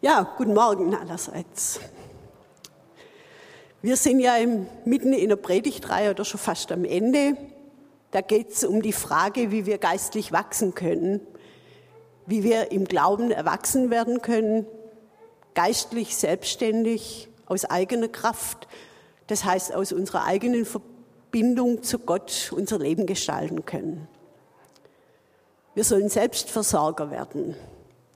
Ja, 0.00 0.32
guten 0.36 0.54
Morgen 0.54 0.94
allerseits. 0.94 1.80
Wir 3.82 3.96
sind 3.96 4.20
ja 4.20 4.36
im, 4.36 4.68
mitten 4.84 5.12
in 5.12 5.28
der 5.28 5.34
Predigtreihe 5.34 6.12
oder 6.12 6.24
schon 6.24 6.38
fast 6.38 6.70
am 6.70 6.84
Ende. 6.84 7.36
Da 8.12 8.20
geht 8.20 8.50
es 8.50 8.62
um 8.62 8.80
die 8.80 8.92
Frage, 8.92 9.50
wie 9.50 9.66
wir 9.66 9.78
geistlich 9.78 10.30
wachsen 10.30 10.76
können, 10.76 11.20
wie 12.26 12.44
wir 12.44 12.70
im 12.70 12.84
Glauben 12.84 13.32
erwachsen 13.32 13.90
werden 13.90 14.22
können, 14.22 14.66
geistlich 15.54 16.16
selbstständig, 16.16 17.28
aus 17.46 17.64
eigener 17.64 18.06
Kraft, 18.06 18.68
das 19.26 19.44
heißt 19.44 19.74
aus 19.74 19.90
unserer 19.90 20.26
eigenen 20.26 20.64
Verbindung 20.64 21.82
zu 21.82 21.98
Gott 21.98 22.52
unser 22.54 22.78
Leben 22.78 23.04
gestalten 23.06 23.64
können. 23.64 24.06
Wir 25.74 25.82
sollen 25.82 26.08
Selbstversorger 26.08 27.10
werden, 27.10 27.56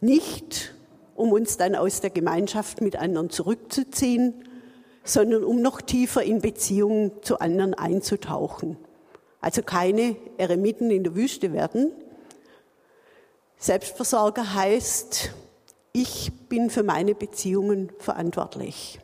nicht 0.01 0.77
um 1.23 1.33
uns 1.33 1.57
dann 1.57 1.77
aus 1.77 2.01
der 2.01 2.11
Gemeinschaft 2.11 2.81
mit 2.81 2.97
anderen 2.97 3.31
zurückzuziehen, 3.31 4.45
sondern 5.05 5.45
um 5.45 5.63
noch 5.63 5.81
tiefer 5.81 6.25
in 6.25 6.41
Beziehungen 6.41 7.13
zu 7.23 7.39
anderen 7.39 7.75
einzutauchen. 7.75 8.77
Also 9.41 9.63
keine 9.63 10.17
Eremiten 10.37 10.91
in 10.91 11.05
der 11.05 11.15
Wüste 11.15 11.53
werden. 11.53 11.93
Selbstversorger 13.57 14.55
heißt, 14.55 15.31
ich 15.93 16.33
bin 16.49 16.71
für 16.71 16.83
meine 16.83 17.15
Beziehungen 17.15 17.93
verantwortlich. 17.99 18.99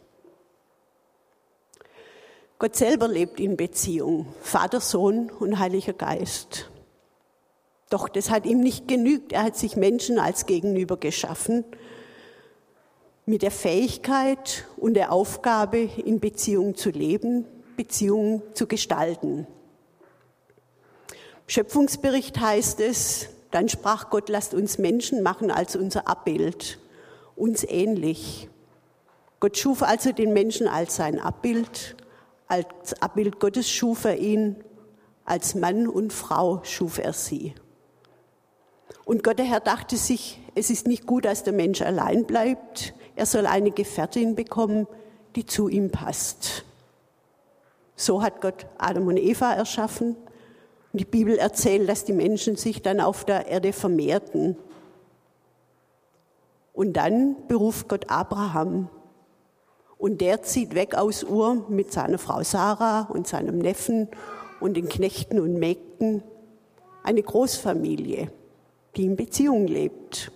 Gott 2.58 2.74
selber 2.74 3.06
lebt 3.06 3.38
in 3.38 3.56
Beziehung, 3.56 4.26
Vater, 4.40 4.80
Sohn 4.80 5.30
und 5.30 5.60
Heiliger 5.60 5.92
Geist. 5.92 6.68
Doch 7.90 8.08
das 8.08 8.30
hat 8.30 8.44
ihm 8.44 8.58
nicht 8.58 8.88
genügt. 8.88 9.32
Er 9.32 9.44
hat 9.44 9.56
sich 9.56 9.76
Menschen 9.76 10.18
als 10.18 10.46
Gegenüber 10.46 10.96
geschaffen 10.96 11.64
mit 13.28 13.42
der 13.42 13.50
Fähigkeit 13.50 14.64
und 14.78 14.94
der 14.94 15.12
Aufgabe, 15.12 15.78
in 15.78 16.18
Beziehung 16.18 16.76
zu 16.76 16.88
leben, 16.88 17.44
Beziehung 17.76 18.42
zu 18.54 18.66
gestalten. 18.66 19.46
Schöpfungsbericht 21.46 22.40
heißt 22.40 22.80
es, 22.80 23.28
dann 23.50 23.68
sprach 23.68 24.08
Gott, 24.08 24.30
lasst 24.30 24.54
uns 24.54 24.78
Menschen 24.78 25.22
machen 25.22 25.50
als 25.50 25.76
unser 25.76 26.08
Abbild, 26.08 26.78
uns 27.36 27.64
ähnlich. 27.64 28.48
Gott 29.40 29.58
schuf 29.58 29.82
also 29.82 30.12
den 30.12 30.32
Menschen 30.32 30.66
als 30.66 30.96
sein 30.96 31.20
Abbild, 31.20 31.96
als 32.46 33.00
Abbild 33.02 33.40
Gottes 33.40 33.70
schuf 33.70 34.06
er 34.06 34.16
ihn, 34.16 34.56
als 35.26 35.54
Mann 35.54 35.86
und 35.86 36.14
Frau 36.14 36.62
schuf 36.64 36.98
er 36.98 37.12
sie. 37.12 37.54
Und 39.04 39.22
Gott 39.22 39.38
der 39.38 39.46
Herr 39.46 39.60
dachte 39.60 39.98
sich, 39.98 40.40
es 40.54 40.70
ist 40.70 40.86
nicht 40.86 41.06
gut, 41.06 41.26
dass 41.26 41.42
der 41.42 41.52
Mensch 41.52 41.82
allein 41.82 42.24
bleibt, 42.24 42.94
er 43.18 43.26
soll 43.26 43.46
eine 43.46 43.72
Gefährtin 43.72 44.36
bekommen, 44.36 44.86
die 45.34 45.44
zu 45.44 45.68
ihm 45.68 45.90
passt. 45.90 46.64
So 47.96 48.22
hat 48.22 48.40
Gott 48.40 48.66
Adam 48.78 49.08
und 49.08 49.16
Eva 49.16 49.52
erschaffen. 49.52 50.16
Die 50.92 51.04
Bibel 51.04 51.36
erzählt, 51.36 51.88
dass 51.88 52.04
die 52.04 52.12
Menschen 52.12 52.54
sich 52.54 52.80
dann 52.80 53.00
auf 53.00 53.24
der 53.24 53.48
Erde 53.48 53.72
vermehrten. 53.72 54.56
Und 56.72 56.92
dann 56.92 57.34
beruft 57.48 57.88
Gott 57.88 58.08
Abraham. 58.08 58.88
Und 59.98 60.20
der 60.20 60.44
zieht 60.44 60.76
weg 60.76 60.94
aus 60.94 61.24
Ur 61.24 61.66
mit 61.68 61.92
seiner 61.92 62.18
Frau 62.18 62.44
Sarah 62.44 63.08
und 63.10 63.26
seinem 63.26 63.58
Neffen 63.58 64.06
und 64.60 64.76
den 64.76 64.88
Knechten 64.88 65.40
und 65.40 65.54
Mägden. 65.54 66.22
Eine 67.02 67.24
Großfamilie, 67.24 68.30
die 68.96 69.06
in 69.06 69.16
Beziehung 69.16 69.66
lebt. 69.66 70.30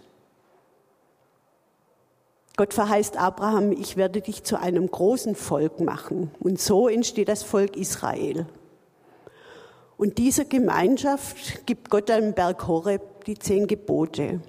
Gott 2.56 2.74
verheißt 2.74 3.16
Abraham, 3.16 3.72
ich 3.72 3.96
werde 3.96 4.20
dich 4.20 4.44
zu 4.44 4.58
einem 4.58 4.90
großen 4.90 5.34
Volk 5.34 5.80
machen. 5.80 6.30
Und 6.38 6.60
so 6.60 6.88
entsteht 6.88 7.28
das 7.28 7.42
Volk 7.42 7.76
Israel. 7.76 8.46
Und 9.96 10.18
dieser 10.18 10.44
Gemeinschaft 10.44 11.66
gibt 11.66 11.88
Gott 11.88 12.10
am 12.10 12.34
Berg 12.34 12.66
Horeb 12.66 13.24
die 13.24 13.38
zehn 13.38 13.66
Gebote. 13.66 14.40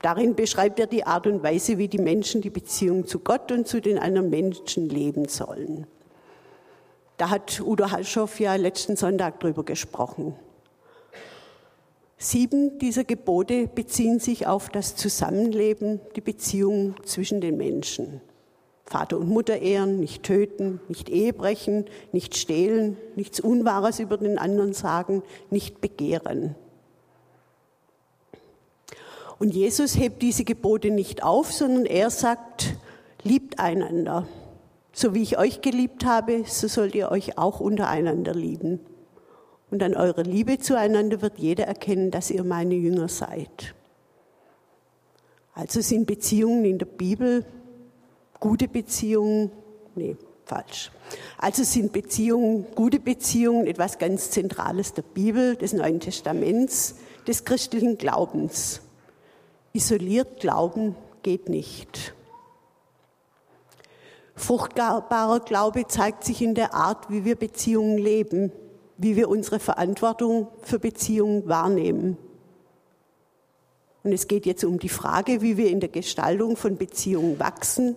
Darin 0.00 0.36
beschreibt 0.36 0.78
er 0.78 0.86
die 0.86 1.04
Art 1.04 1.26
und 1.26 1.42
Weise, 1.42 1.78
wie 1.78 1.88
die 1.88 1.98
Menschen 1.98 2.40
die 2.40 2.50
Beziehung 2.50 3.06
zu 3.06 3.18
Gott 3.18 3.50
und 3.50 3.66
zu 3.66 3.80
den 3.80 3.98
anderen 3.98 4.30
Menschen 4.30 4.88
leben 4.88 5.26
sollen. 5.28 5.86
Da 7.16 7.30
hat 7.30 7.60
Udo 7.60 7.90
Halschow 7.90 8.38
ja 8.38 8.54
letzten 8.56 8.96
Sonntag 8.96 9.40
drüber 9.40 9.64
gesprochen. 9.64 10.36
Sieben 12.18 12.78
dieser 12.78 13.04
Gebote 13.04 13.66
beziehen 13.68 14.20
sich 14.20 14.46
auf 14.46 14.70
das 14.70 14.96
Zusammenleben, 14.96 16.00
die 16.16 16.22
Beziehung 16.22 16.94
zwischen 17.04 17.42
den 17.42 17.58
Menschen. 17.58 18.22
Vater 18.84 19.18
und 19.18 19.28
Mutter 19.28 19.58
ehren, 19.60 20.00
nicht 20.00 20.22
töten, 20.22 20.80
nicht 20.88 21.10
Ehe 21.10 21.32
brechen, 21.32 21.84
nicht 22.12 22.36
stehlen, 22.36 22.96
nichts 23.16 23.40
Unwahres 23.40 23.98
über 23.98 24.16
den 24.16 24.38
anderen 24.38 24.72
sagen, 24.72 25.22
nicht 25.50 25.80
begehren. 25.80 26.54
Und 29.38 29.54
Jesus 29.54 29.98
hebt 29.98 30.22
diese 30.22 30.44
Gebote 30.44 30.90
nicht 30.90 31.22
auf, 31.22 31.52
sondern 31.52 31.84
er 31.84 32.08
sagt, 32.08 32.76
liebt 33.22 33.58
einander. 33.58 34.26
So 34.92 35.14
wie 35.14 35.22
ich 35.22 35.36
euch 35.36 35.60
geliebt 35.60 36.06
habe, 36.06 36.44
so 36.46 36.68
sollt 36.68 36.94
ihr 36.94 37.10
euch 37.10 37.36
auch 37.36 37.60
untereinander 37.60 38.32
lieben. 38.32 38.80
Und 39.70 39.82
an 39.82 39.94
eurer 39.94 40.22
Liebe 40.22 40.58
zueinander 40.58 41.22
wird 41.22 41.38
jeder 41.38 41.64
erkennen, 41.64 42.10
dass 42.10 42.30
ihr 42.30 42.44
meine 42.44 42.74
Jünger 42.74 43.08
seid. 43.08 43.74
Also 45.54 45.80
sind 45.80 46.06
Beziehungen 46.06 46.64
in 46.64 46.78
der 46.78 46.86
Bibel 46.86 47.44
gute 48.38 48.68
Beziehungen, 48.68 49.50
nee, 49.94 50.16
falsch. 50.44 50.90
Also 51.38 51.64
sind 51.64 51.92
Beziehungen, 51.92 52.66
gute 52.74 53.00
Beziehungen 53.00 53.66
etwas 53.66 53.98
ganz 53.98 54.30
Zentrales 54.30 54.92
der 54.92 55.02
Bibel, 55.02 55.56
des 55.56 55.72
Neuen 55.72 56.00
Testaments, 56.00 56.96
des 57.26 57.44
christlichen 57.44 57.98
Glaubens. 57.98 58.82
Isoliert 59.72 60.40
glauben 60.40 60.94
geht 61.22 61.48
nicht. 61.48 62.14
Fruchtbarer 64.34 65.40
Glaube 65.40 65.86
zeigt 65.86 66.24
sich 66.24 66.42
in 66.42 66.54
der 66.54 66.74
Art, 66.74 67.10
wie 67.10 67.24
wir 67.24 67.36
Beziehungen 67.36 67.96
leben, 67.96 68.52
wie 68.98 69.16
wir 69.16 69.28
unsere 69.28 69.58
Verantwortung 69.58 70.48
für 70.62 70.78
Beziehungen 70.78 71.48
wahrnehmen. 71.48 72.16
Und 74.02 74.12
es 74.12 74.28
geht 74.28 74.46
jetzt 74.46 74.64
um 74.64 74.78
die 74.78 74.88
Frage, 74.88 75.42
wie 75.42 75.56
wir 75.56 75.68
in 75.68 75.80
der 75.80 75.88
Gestaltung 75.88 76.56
von 76.56 76.76
Beziehungen 76.76 77.38
wachsen 77.40 77.96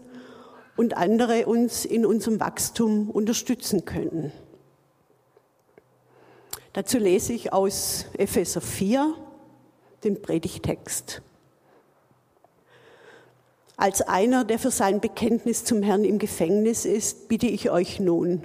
und 0.75 0.97
andere 0.97 1.45
uns 1.45 1.85
in 1.85 2.05
unserem 2.05 2.39
Wachstum 2.39 3.09
unterstützen 3.09 3.85
können. 3.85 4.31
Dazu 6.73 6.97
lese 6.97 7.33
ich 7.33 7.53
aus 7.53 8.05
Epheser 8.17 8.61
4 8.61 9.13
den 10.03 10.21
Predigtext. 10.21 11.21
Als 13.75 14.01
einer, 14.01 14.43
der 14.43 14.59
für 14.59 14.71
sein 14.71 14.99
Bekenntnis 14.99 15.63
zum 15.63 15.83
Herrn 15.83 16.03
im 16.03 16.19
Gefängnis 16.19 16.85
ist, 16.85 17.27
bitte 17.29 17.47
ich 17.47 17.69
euch 17.69 17.99
nun, 17.99 18.43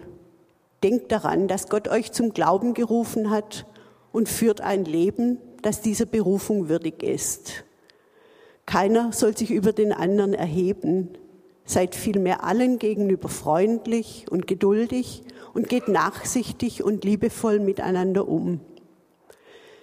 Denkt 0.84 1.10
daran, 1.10 1.48
dass 1.48 1.70
Gott 1.70 1.88
euch 1.88 2.12
zum 2.12 2.34
Glauben 2.34 2.74
gerufen 2.74 3.30
hat 3.30 3.64
und 4.12 4.28
führt 4.28 4.60
ein 4.60 4.84
Leben, 4.84 5.38
das 5.62 5.80
dieser 5.80 6.04
Berufung 6.04 6.68
würdig 6.68 7.02
ist. 7.02 7.64
Keiner 8.66 9.10
soll 9.10 9.34
sich 9.34 9.50
über 9.50 9.72
den 9.72 9.94
anderen 9.94 10.34
erheben. 10.34 11.08
Seid 11.64 11.94
vielmehr 11.94 12.44
allen 12.44 12.78
gegenüber 12.78 13.30
freundlich 13.30 14.26
und 14.28 14.46
geduldig 14.46 15.22
und 15.54 15.70
geht 15.70 15.88
nachsichtig 15.88 16.84
und 16.84 17.02
liebevoll 17.02 17.60
miteinander 17.60 18.28
um. 18.28 18.60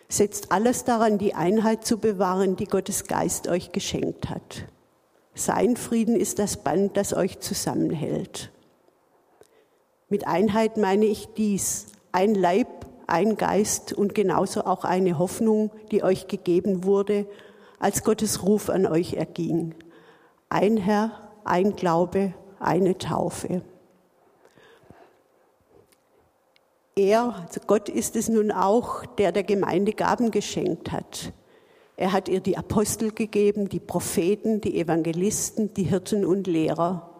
Setzt 0.08 0.52
alles 0.52 0.84
daran, 0.84 1.18
die 1.18 1.34
Einheit 1.34 1.84
zu 1.84 1.98
bewahren, 1.98 2.58
die 2.58 2.66
Gottes 2.66 3.06
Geist 3.06 3.48
euch 3.48 3.72
geschenkt 3.72 4.30
hat. 4.30 4.68
Sein 5.34 5.78
Frieden 5.78 6.16
ist 6.16 6.38
das 6.38 6.58
Band, 6.58 6.96
das 6.96 7.16
euch 7.16 7.40
zusammenhält. 7.40 8.52
Mit 10.12 10.28
Einheit 10.28 10.76
meine 10.76 11.06
ich 11.06 11.30
dies, 11.38 11.86
ein 12.12 12.36
Leib, 12.36 12.86
ein 13.08 13.38
Geist 13.38 13.94
und 13.94 14.14
genauso 14.14 14.66
auch 14.66 14.84
eine 14.84 15.18
Hoffnung, 15.18 15.72
die 15.90 16.04
euch 16.04 16.28
gegeben 16.28 16.84
wurde, 16.84 17.26
als 17.80 18.04
Gottes 18.04 18.44
Ruf 18.44 18.70
an 18.70 18.86
euch 18.86 19.14
erging. 19.14 19.74
Ein 20.50 20.76
Herr, 20.76 21.30
ein 21.46 21.78
Glaube, 21.78 22.34
eine 22.60 22.98
Taufe. 22.98 23.62
Er, 26.98 27.34
also 27.48 27.62
Gott 27.66 27.88
ist 27.88 28.18
es 28.18 28.28
nun 28.28 28.52
auch, 28.52 29.06
der 29.06 29.32
der 29.32 29.44
Gemeinde 29.44 29.94
Gaben 29.94 30.32
geschenkt 30.32 30.92
hat. 30.92 31.32
Er 31.96 32.12
hat 32.12 32.28
ihr 32.28 32.42
die 32.42 32.58
Apostel 32.58 33.14
gegeben, 33.14 33.70
die 33.70 33.80
Propheten, 33.80 34.60
die 34.60 34.78
Evangelisten, 34.78 35.74
die 35.74 35.84
Hirten 35.84 36.26
und 36.26 36.48
Lehrer. 36.48 37.11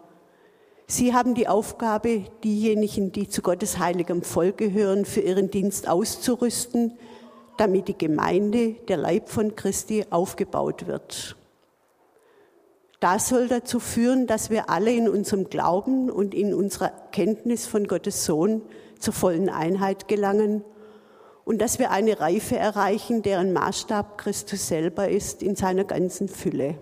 Sie 0.86 1.14
haben 1.14 1.34
die 1.34 1.48
Aufgabe, 1.48 2.24
diejenigen, 2.44 3.12
die 3.12 3.28
zu 3.28 3.42
Gottes 3.42 3.78
heiligem 3.78 4.22
Volk 4.22 4.58
gehören, 4.58 5.04
für 5.04 5.20
ihren 5.20 5.50
Dienst 5.50 5.88
auszurüsten, 5.88 6.98
damit 7.56 7.88
die 7.88 7.96
Gemeinde, 7.96 8.74
der 8.88 8.96
Leib 8.96 9.28
von 9.28 9.56
Christi, 9.56 10.04
aufgebaut 10.10 10.86
wird. 10.86 11.36
Das 13.00 13.28
soll 13.28 13.48
dazu 13.48 13.80
führen, 13.80 14.26
dass 14.26 14.50
wir 14.50 14.70
alle 14.70 14.92
in 14.92 15.08
unserem 15.08 15.50
Glauben 15.50 16.08
und 16.08 16.34
in 16.34 16.54
unserer 16.54 16.92
Kenntnis 17.10 17.66
von 17.66 17.88
Gottes 17.88 18.24
Sohn 18.24 18.62
zur 19.00 19.12
vollen 19.12 19.48
Einheit 19.48 20.06
gelangen 20.06 20.62
und 21.44 21.60
dass 21.60 21.78
wir 21.78 21.90
eine 21.90 22.20
Reife 22.20 22.56
erreichen, 22.56 23.22
deren 23.22 23.52
Maßstab 23.52 24.18
Christus 24.18 24.68
selber 24.68 25.08
ist 25.08 25.42
in 25.42 25.56
seiner 25.56 25.84
ganzen 25.84 26.28
Fülle. 26.28 26.76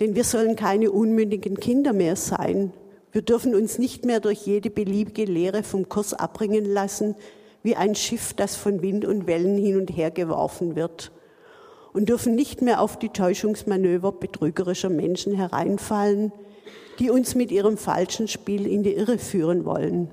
Denn 0.00 0.14
wir 0.14 0.24
sollen 0.24 0.56
keine 0.56 0.90
unmündigen 0.90 1.56
Kinder 1.56 1.92
mehr 1.92 2.16
sein. 2.16 2.72
Wir 3.12 3.22
dürfen 3.22 3.54
uns 3.54 3.78
nicht 3.78 4.04
mehr 4.04 4.20
durch 4.20 4.44
jede 4.46 4.70
beliebige 4.70 5.24
Lehre 5.24 5.62
vom 5.62 5.88
Kurs 5.88 6.14
abbringen 6.14 6.64
lassen, 6.64 7.14
wie 7.62 7.76
ein 7.76 7.94
Schiff, 7.94 8.34
das 8.34 8.56
von 8.56 8.82
Wind 8.82 9.04
und 9.04 9.26
Wellen 9.26 9.56
hin 9.56 9.78
und 9.78 9.96
her 9.96 10.10
geworfen 10.10 10.74
wird 10.76 11.12
und 11.94 12.08
dürfen 12.08 12.34
nicht 12.34 12.60
mehr 12.60 12.80
auf 12.80 12.98
die 12.98 13.08
Täuschungsmanöver 13.08 14.12
betrügerischer 14.12 14.90
Menschen 14.90 15.32
hereinfallen, 15.32 16.32
die 16.98 17.08
uns 17.08 17.34
mit 17.34 17.50
ihrem 17.50 17.78
falschen 17.78 18.28
Spiel 18.28 18.66
in 18.66 18.82
die 18.82 18.94
Irre 18.94 19.18
führen 19.18 19.64
wollen. 19.64 20.10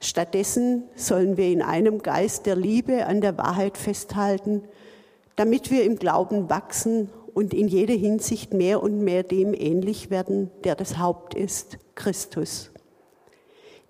Stattdessen 0.00 0.84
sollen 0.94 1.36
wir 1.36 1.46
in 1.46 1.62
einem 1.62 2.02
Geist 2.02 2.46
der 2.46 2.56
Liebe 2.56 3.06
an 3.06 3.20
der 3.20 3.38
Wahrheit 3.38 3.78
festhalten, 3.78 4.62
damit 5.36 5.70
wir 5.70 5.84
im 5.84 5.96
Glauben 5.96 6.50
wachsen 6.50 7.08
und 7.34 7.54
in 7.54 7.68
jeder 7.68 7.94
Hinsicht 7.94 8.52
mehr 8.52 8.82
und 8.82 9.00
mehr 9.00 9.22
dem 9.22 9.54
ähnlich 9.54 10.10
werden, 10.10 10.50
der 10.64 10.74
das 10.74 10.98
Haupt 10.98 11.34
ist, 11.34 11.78
Christus. 11.94 12.70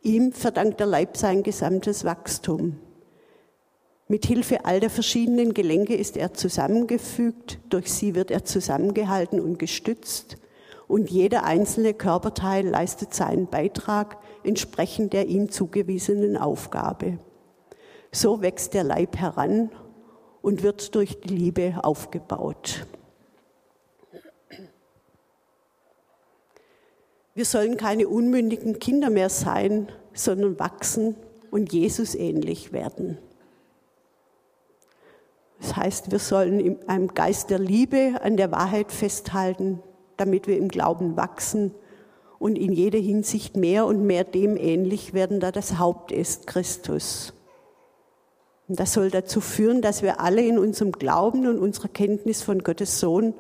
Ihm 0.03 0.33
verdankt 0.33 0.81
der 0.81 0.87
Leib 0.87 1.17
sein 1.17 1.43
gesamtes 1.43 2.05
Wachstum. 2.05 2.79
Mit 4.09 4.27
Hilfe 4.27 4.65
all 4.65 4.81
der 4.81 4.91
verschiedenen 4.91 5.55
Gelenke 5.55 5.95
ist 5.95 6.17
er 6.17 6.35
zusammengefügt, 6.35 7.61
durch 7.71 7.93
sie 7.93 8.15
wird 8.15 8.31
er 8.31 8.45
zusammengehalten 8.45 9.41
und 9.41 9.59
gestützt 9.59 10.37
und 10.89 11.11
jeder 11.11 11.45
einzelne 11.45 11.95
Körperteil 11.95 12.69
leistet 12.69 13.15
seinen 13.15 13.47
Beitrag 13.47 14.19
entsprechend 14.45 15.15
der 15.15 15.27
ihm 15.27 15.51
zugewiesenen 15.51 16.37
Aufgabe. 16.37 17.19
So 18.11 18.43
wächst 18.43 18.75
der 18.75 18.85
Leib 18.85 19.17
heran 19.17 19.71
und 20.43 20.63
wird 20.63 20.95
durch 20.95 21.21
die 21.21 21.35
Liebe 21.35 21.77
aufgebaut. 21.83 22.87
Wir 27.35 27.45
sollen 27.47 27.77
keine 27.77 28.09
unmündigen 28.09 28.79
Kinder 28.79 29.09
mehr 29.09 29.31
sein, 29.31 29.89
sondern 30.13 30.59
wachsen 30.59 31.17
und 31.51 31.73
Jesus 31.73 32.15
ähnlich 32.15 32.73
werden. 32.73 33.19
Das 35.61 35.77
heißt, 35.77 36.11
wir 36.11 36.19
sollen 36.19 36.61
in 36.61 36.89
einem 36.89 37.09
Geist 37.15 37.51
der 37.51 37.59
Liebe 37.59 38.21
an 38.23 38.37
der 38.37 38.51
Wahrheit 38.51 38.93
festhalten, 38.93 39.81
damit 40.17 40.47
wir 40.47 40.59
im 40.59 40.69
Glauben 40.69 41.17
wachsen 41.17 41.73
und 42.39 42.59
in 42.59 42.73
jeder 42.73 42.99
Hinsicht 42.99 43.57
mehr 43.57 43.87
und 43.87 44.05
mehr 44.05 44.25
dem 44.25 44.57
ähnlich 44.57 45.15
werden, 45.15 45.41
da 45.41 45.53
das 45.53 45.79
Haupt 45.79 46.13
ist, 46.13 46.47
Christus. 46.47 47.33
Und 48.69 48.81
das 48.81 48.93
soll 48.93 49.11
dazu 49.11 49.41
führen, 49.41 49.81
dass 49.81 50.03
wir 50.03 50.21
alle 50.21 50.43
in 50.43 50.59
unserem 50.59 50.93
Glauben 50.93 51.47
und 51.47 51.59
unserer 51.59 51.89
Kenntnis 51.89 52.43
von 52.43 52.59
Gottes 52.59 53.01
Sohn 53.01 53.35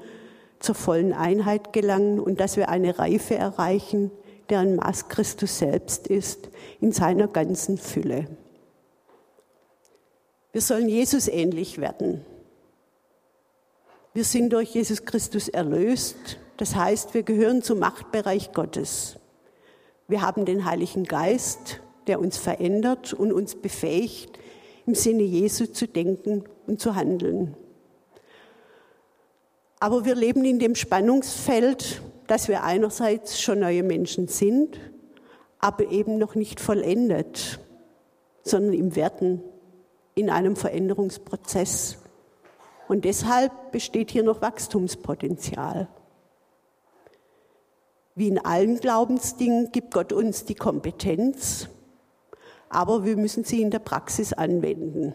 zur 0.62 0.74
vollen 0.74 1.12
Einheit 1.12 1.72
gelangen 1.72 2.20
und 2.20 2.40
dass 2.40 2.56
wir 2.56 2.68
eine 2.68 2.98
Reife 2.98 3.34
erreichen, 3.34 4.10
deren 4.48 4.76
Maß 4.76 5.08
Christus 5.08 5.58
selbst 5.58 6.06
ist, 6.06 6.50
in 6.80 6.92
seiner 6.92 7.28
ganzen 7.28 7.78
Fülle. 7.78 8.26
Wir 10.52 10.60
sollen 10.60 10.88
Jesus 10.88 11.28
ähnlich 11.28 11.78
werden. 11.78 12.24
Wir 14.14 14.24
sind 14.24 14.52
durch 14.52 14.74
Jesus 14.74 15.04
Christus 15.06 15.48
erlöst. 15.48 16.38
Das 16.58 16.76
heißt, 16.76 17.14
wir 17.14 17.22
gehören 17.22 17.62
zum 17.62 17.78
Machtbereich 17.78 18.52
Gottes. 18.52 19.16
Wir 20.06 20.20
haben 20.20 20.44
den 20.44 20.66
Heiligen 20.66 21.04
Geist, 21.04 21.80
der 22.06 22.20
uns 22.20 22.36
verändert 22.36 23.14
und 23.14 23.32
uns 23.32 23.54
befähigt, 23.54 24.38
im 24.84 24.94
Sinne 24.94 25.22
Jesu 25.22 25.66
zu 25.66 25.88
denken 25.88 26.44
und 26.66 26.80
zu 26.80 26.94
handeln. 26.94 27.56
Aber 29.82 30.04
wir 30.04 30.14
leben 30.14 30.44
in 30.44 30.60
dem 30.60 30.76
Spannungsfeld, 30.76 32.02
dass 32.28 32.46
wir 32.46 32.62
einerseits 32.62 33.40
schon 33.40 33.58
neue 33.58 33.82
Menschen 33.82 34.28
sind, 34.28 34.78
aber 35.58 35.90
eben 35.90 36.18
noch 36.18 36.36
nicht 36.36 36.60
vollendet, 36.60 37.58
sondern 38.44 38.74
im 38.74 38.94
Werden 38.94 39.42
in 40.14 40.30
einem 40.30 40.54
Veränderungsprozess. 40.54 41.98
Und 42.86 43.04
deshalb 43.04 43.72
besteht 43.72 44.12
hier 44.12 44.22
noch 44.22 44.40
Wachstumspotenzial. 44.40 45.88
Wie 48.14 48.28
in 48.28 48.38
allen 48.38 48.78
Glaubensdingen 48.78 49.72
gibt 49.72 49.92
Gott 49.92 50.12
uns 50.12 50.44
die 50.44 50.54
Kompetenz, 50.54 51.68
aber 52.68 53.04
wir 53.04 53.16
müssen 53.16 53.42
sie 53.42 53.60
in 53.60 53.72
der 53.72 53.80
Praxis 53.80 54.32
anwenden. 54.32 55.12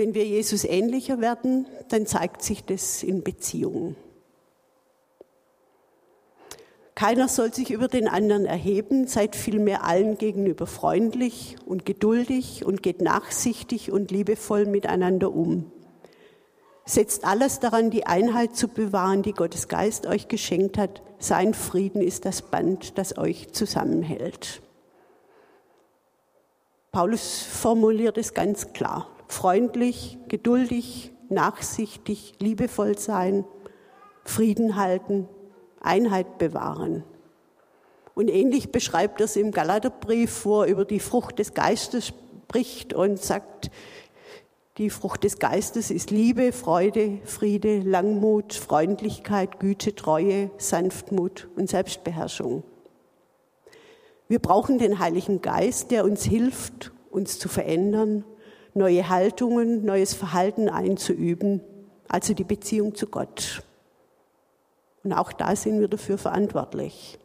Wenn 0.00 0.14
wir 0.14 0.24
Jesus 0.24 0.64
ähnlicher 0.64 1.20
werden, 1.20 1.68
dann 1.90 2.06
zeigt 2.06 2.40
sich 2.40 2.64
das 2.64 3.02
in 3.02 3.22
Beziehungen. 3.22 3.96
Keiner 6.94 7.28
soll 7.28 7.52
sich 7.52 7.70
über 7.70 7.86
den 7.86 8.08
anderen 8.08 8.46
erheben, 8.46 9.06
seid 9.08 9.36
vielmehr 9.36 9.84
allen 9.84 10.16
gegenüber 10.16 10.66
freundlich 10.66 11.58
und 11.66 11.84
geduldig 11.84 12.64
und 12.64 12.82
geht 12.82 13.02
nachsichtig 13.02 13.92
und 13.92 14.10
liebevoll 14.10 14.64
miteinander 14.64 15.34
um. 15.34 15.70
Setzt 16.86 17.26
alles 17.26 17.60
daran, 17.60 17.90
die 17.90 18.06
Einheit 18.06 18.56
zu 18.56 18.68
bewahren, 18.68 19.20
die 19.22 19.34
Gottes 19.34 19.68
Geist 19.68 20.06
euch 20.06 20.28
geschenkt 20.28 20.78
hat. 20.78 21.02
Sein 21.18 21.52
Frieden 21.52 22.00
ist 22.00 22.24
das 22.24 22.40
Band, 22.40 22.96
das 22.96 23.18
euch 23.18 23.52
zusammenhält. 23.52 24.62
Paulus 26.90 27.42
formuliert 27.42 28.16
es 28.16 28.32
ganz 28.32 28.72
klar. 28.72 29.06
Freundlich, 29.30 30.18
geduldig, 30.26 31.12
nachsichtig, 31.28 32.34
liebevoll 32.40 32.98
sein, 32.98 33.44
Frieden 34.24 34.74
halten, 34.74 35.28
Einheit 35.80 36.38
bewahren. 36.38 37.04
Und 38.16 38.26
ähnlich 38.26 38.72
beschreibt 38.72 39.20
er 39.20 39.26
es 39.26 39.36
im 39.36 39.52
Galaterbrief, 39.52 40.44
wo 40.44 40.62
er 40.62 40.68
über 40.68 40.84
die 40.84 40.98
Frucht 40.98 41.38
des 41.38 41.54
Geistes 41.54 42.08
spricht 42.08 42.92
und 42.92 43.22
sagt, 43.22 43.70
die 44.78 44.90
Frucht 44.90 45.22
des 45.22 45.38
Geistes 45.38 45.92
ist 45.92 46.10
Liebe, 46.10 46.50
Freude, 46.50 47.20
Friede, 47.24 47.78
Langmut, 47.78 48.52
Freundlichkeit, 48.52 49.60
Güte, 49.60 49.94
Treue, 49.94 50.50
Sanftmut 50.58 51.48
und 51.54 51.70
Selbstbeherrschung. 51.70 52.64
Wir 54.26 54.40
brauchen 54.40 54.78
den 54.78 54.98
Heiligen 54.98 55.40
Geist, 55.40 55.92
der 55.92 56.04
uns 56.04 56.24
hilft, 56.24 56.90
uns 57.12 57.38
zu 57.38 57.48
verändern, 57.48 58.24
neue 58.74 59.08
Haltungen, 59.08 59.84
neues 59.84 60.14
Verhalten 60.14 60.68
einzuüben, 60.68 61.60
also 62.08 62.34
die 62.34 62.44
Beziehung 62.44 62.94
zu 62.94 63.06
Gott. 63.06 63.62
Und 65.02 65.12
auch 65.12 65.32
da 65.32 65.56
sind 65.56 65.80
wir 65.80 65.88
dafür 65.88 66.18
verantwortlich. 66.18 67.18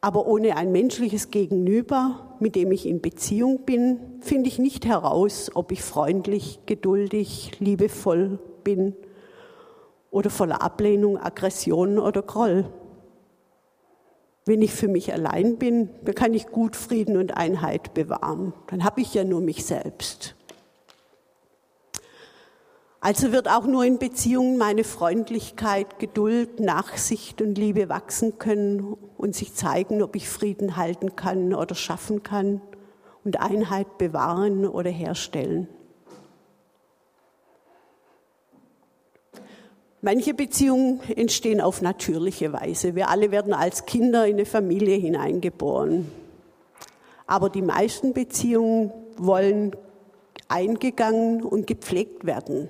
Aber 0.00 0.26
ohne 0.26 0.56
ein 0.56 0.70
menschliches 0.70 1.30
Gegenüber, 1.30 2.36
mit 2.38 2.54
dem 2.54 2.70
ich 2.70 2.86
in 2.86 3.00
Beziehung 3.00 3.64
bin, 3.64 3.98
finde 4.20 4.48
ich 4.48 4.58
nicht 4.58 4.86
heraus, 4.86 5.50
ob 5.54 5.72
ich 5.72 5.82
freundlich, 5.82 6.60
geduldig, 6.66 7.58
liebevoll 7.58 8.38
bin 8.62 8.94
oder 10.10 10.30
voller 10.30 10.62
Ablehnung, 10.62 11.18
Aggression 11.18 11.98
oder 11.98 12.22
Groll. 12.22 12.66
Wenn 14.48 14.62
ich 14.62 14.72
für 14.72 14.86
mich 14.86 15.12
allein 15.12 15.56
bin, 15.56 15.90
dann 16.04 16.14
kann 16.14 16.32
ich 16.32 16.46
gut 16.46 16.76
Frieden 16.76 17.16
und 17.16 17.36
Einheit 17.36 17.94
bewahren. 17.94 18.52
Dann 18.68 18.84
habe 18.84 19.00
ich 19.00 19.12
ja 19.12 19.24
nur 19.24 19.40
mich 19.40 19.64
selbst. 19.64 20.36
Also 23.00 23.32
wird 23.32 23.48
auch 23.48 23.66
nur 23.66 23.84
in 23.84 23.98
Beziehungen 23.98 24.56
meine 24.56 24.84
Freundlichkeit, 24.84 25.98
Geduld, 25.98 26.60
Nachsicht 26.60 27.42
und 27.42 27.58
Liebe 27.58 27.88
wachsen 27.88 28.38
können 28.38 28.96
und 29.16 29.34
sich 29.34 29.52
zeigen, 29.52 30.00
ob 30.00 30.14
ich 30.14 30.28
Frieden 30.28 30.76
halten 30.76 31.16
kann 31.16 31.52
oder 31.52 31.74
schaffen 31.74 32.22
kann 32.22 32.60
und 33.24 33.40
Einheit 33.40 33.98
bewahren 33.98 34.64
oder 34.64 34.90
herstellen. 34.90 35.68
Manche 40.02 40.34
Beziehungen 40.34 41.00
entstehen 41.16 41.60
auf 41.60 41.80
natürliche 41.80 42.52
Weise. 42.52 42.94
Wir 42.94 43.08
alle 43.08 43.30
werden 43.30 43.54
als 43.54 43.86
Kinder 43.86 44.26
in 44.26 44.34
eine 44.34 44.46
Familie 44.46 44.96
hineingeboren. 44.96 46.10
Aber 47.26 47.50
die 47.50 47.62
meisten 47.62 48.12
Beziehungen 48.12 48.92
wollen 49.16 49.74
eingegangen 50.48 51.42
und 51.42 51.66
gepflegt 51.66 52.24
werden. 52.26 52.68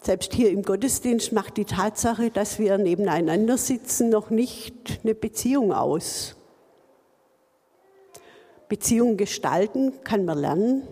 Selbst 0.00 0.34
hier 0.34 0.50
im 0.50 0.62
Gottesdienst 0.62 1.32
macht 1.32 1.56
die 1.56 1.64
Tatsache, 1.64 2.30
dass 2.30 2.58
wir 2.58 2.78
nebeneinander 2.78 3.58
sitzen, 3.58 4.08
noch 4.08 4.30
nicht 4.30 5.00
eine 5.02 5.14
Beziehung 5.14 5.72
aus. 5.72 6.36
Beziehung 8.68 9.16
gestalten 9.16 9.92
kann 10.02 10.24
man 10.24 10.38
lernen. 10.38 10.82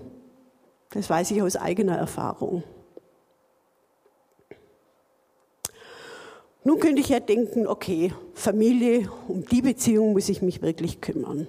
Das 0.91 1.11
weiß 1.11 1.31
ich 1.33 1.43
aus 1.43 1.57
eigener 1.57 1.97
Erfahrung. 1.97 2.63
Nun 6.67 6.81
könnte 6.81 7.03
ich 7.03 7.11
ja 7.11 7.21
denken, 7.21 7.67
okay, 7.67 8.13
Familie, 8.33 9.11
um 9.29 9.45
die 9.45 9.61
Beziehung 9.61 10.15
muss 10.15 10.31
ich 10.31 10.41
mich 10.41 10.63
wirklich 10.63 11.03
kümmern. 11.03 11.47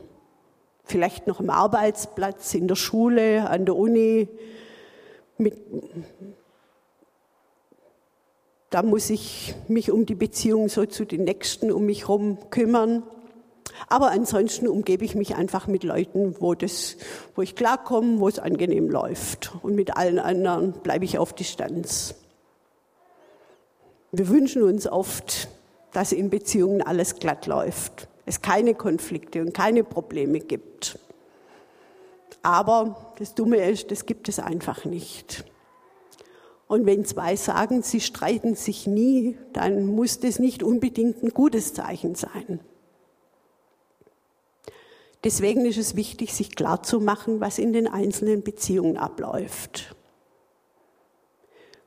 Vielleicht 0.84 1.26
noch 1.26 1.40
am 1.40 1.50
Arbeitsplatz, 1.50 2.54
in 2.54 2.68
der 2.68 2.76
Schule, 2.76 3.50
an 3.50 3.66
der 3.66 3.78
Uni. 3.78 4.28
Mit, 5.38 5.56
da 8.70 8.84
muss 8.84 9.10
ich 9.10 9.56
mich 9.70 9.90
um 9.90 10.06
die 10.06 10.16
Beziehung 10.16 10.68
so 10.68 10.86
zu 10.86 11.06
den 11.06 11.24
Nächsten 11.24 11.72
um 11.72 11.86
mich 11.86 12.02
herum 12.02 12.38
kümmern. 12.50 13.04
Aber 13.88 14.12
ansonsten 14.12 14.68
umgebe 14.68 15.06
ich 15.06 15.16
mich 15.16 15.36
einfach 15.36 15.68
mit 15.68 15.86
Leuten, 15.86 16.36
wo, 16.42 16.56
das, 16.56 16.98
wo 17.36 17.42
ich 17.42 17.56
klarkomme, 17.56 18.20
wo 18.20 18.28
es 18.28 18.38
angenehm 18.38 18.90
läuft. 18.90 19.54
Und 19.64 19.76
mit 19.76 19.96
allen 19.96 20.20
anderen 20.20 20.74
bleibe 20.74 21.06
ich 21.06 21.18
auf 21.18 21.32
Distanz. 21.32 22.16
Wir 24.18 24.30
wünschen 24.30 24.64
uns 24.64 24.88
oft, 24.88 25.50
dass 25.92 26.14
in 26.14 26.30
Beziehungen 26.30 26.82
alles 26.82 27.16
glatt 27.16 27.48
läuft, 27.48 28.08
es 28.26 28.42
keine 28.42 28.74
Konflikte 28.74 29.42
und 29.42 29.54
keine 29.54 29.84
Probleme 29.84 30.40
gibt. 30.40 30.98
Aber 32.42 33.14
das 33.20 33.36
Dumme 33.36 33.58
ist, 33.58 33.92
das 33.92 34.06
gibt 34.06 34.30
es 34.30 34.40
einfach 34.40 34.86
nicht. 34.86 35.44
Und 36.68 36.86
wenn 36.86 37.04
zwei 37.04 37.36
sagen, 37.36 37.84
sie 37.84 38.00
streiten 38.00 38.56
sich 38.56 38.88
nie, 38.88 39.38
dann 39.52 39.86
muss 39.86 40.22
das 40.22 40.40
nicht 40.40 40.64
unbedingt 40.64 41.22
ein 41.22 41.30
gutes 41.30 41.74
Zeichen 41.74 42.16
sein. 42.16 42.62
Deswegen 45.26 45.66
ist 45.66 45.78
es 45.78 45.98
wichtig, 45.98 46.34
sich 46.34 46.56
klarzumachen, 46.56 47.42
was 47.42 47.60
in 47.60 47.74
den 47.74 47.88
einzelnen 47.88 48.44
Beziehungen 48.44 48.96
abläuft. 48.96 49.95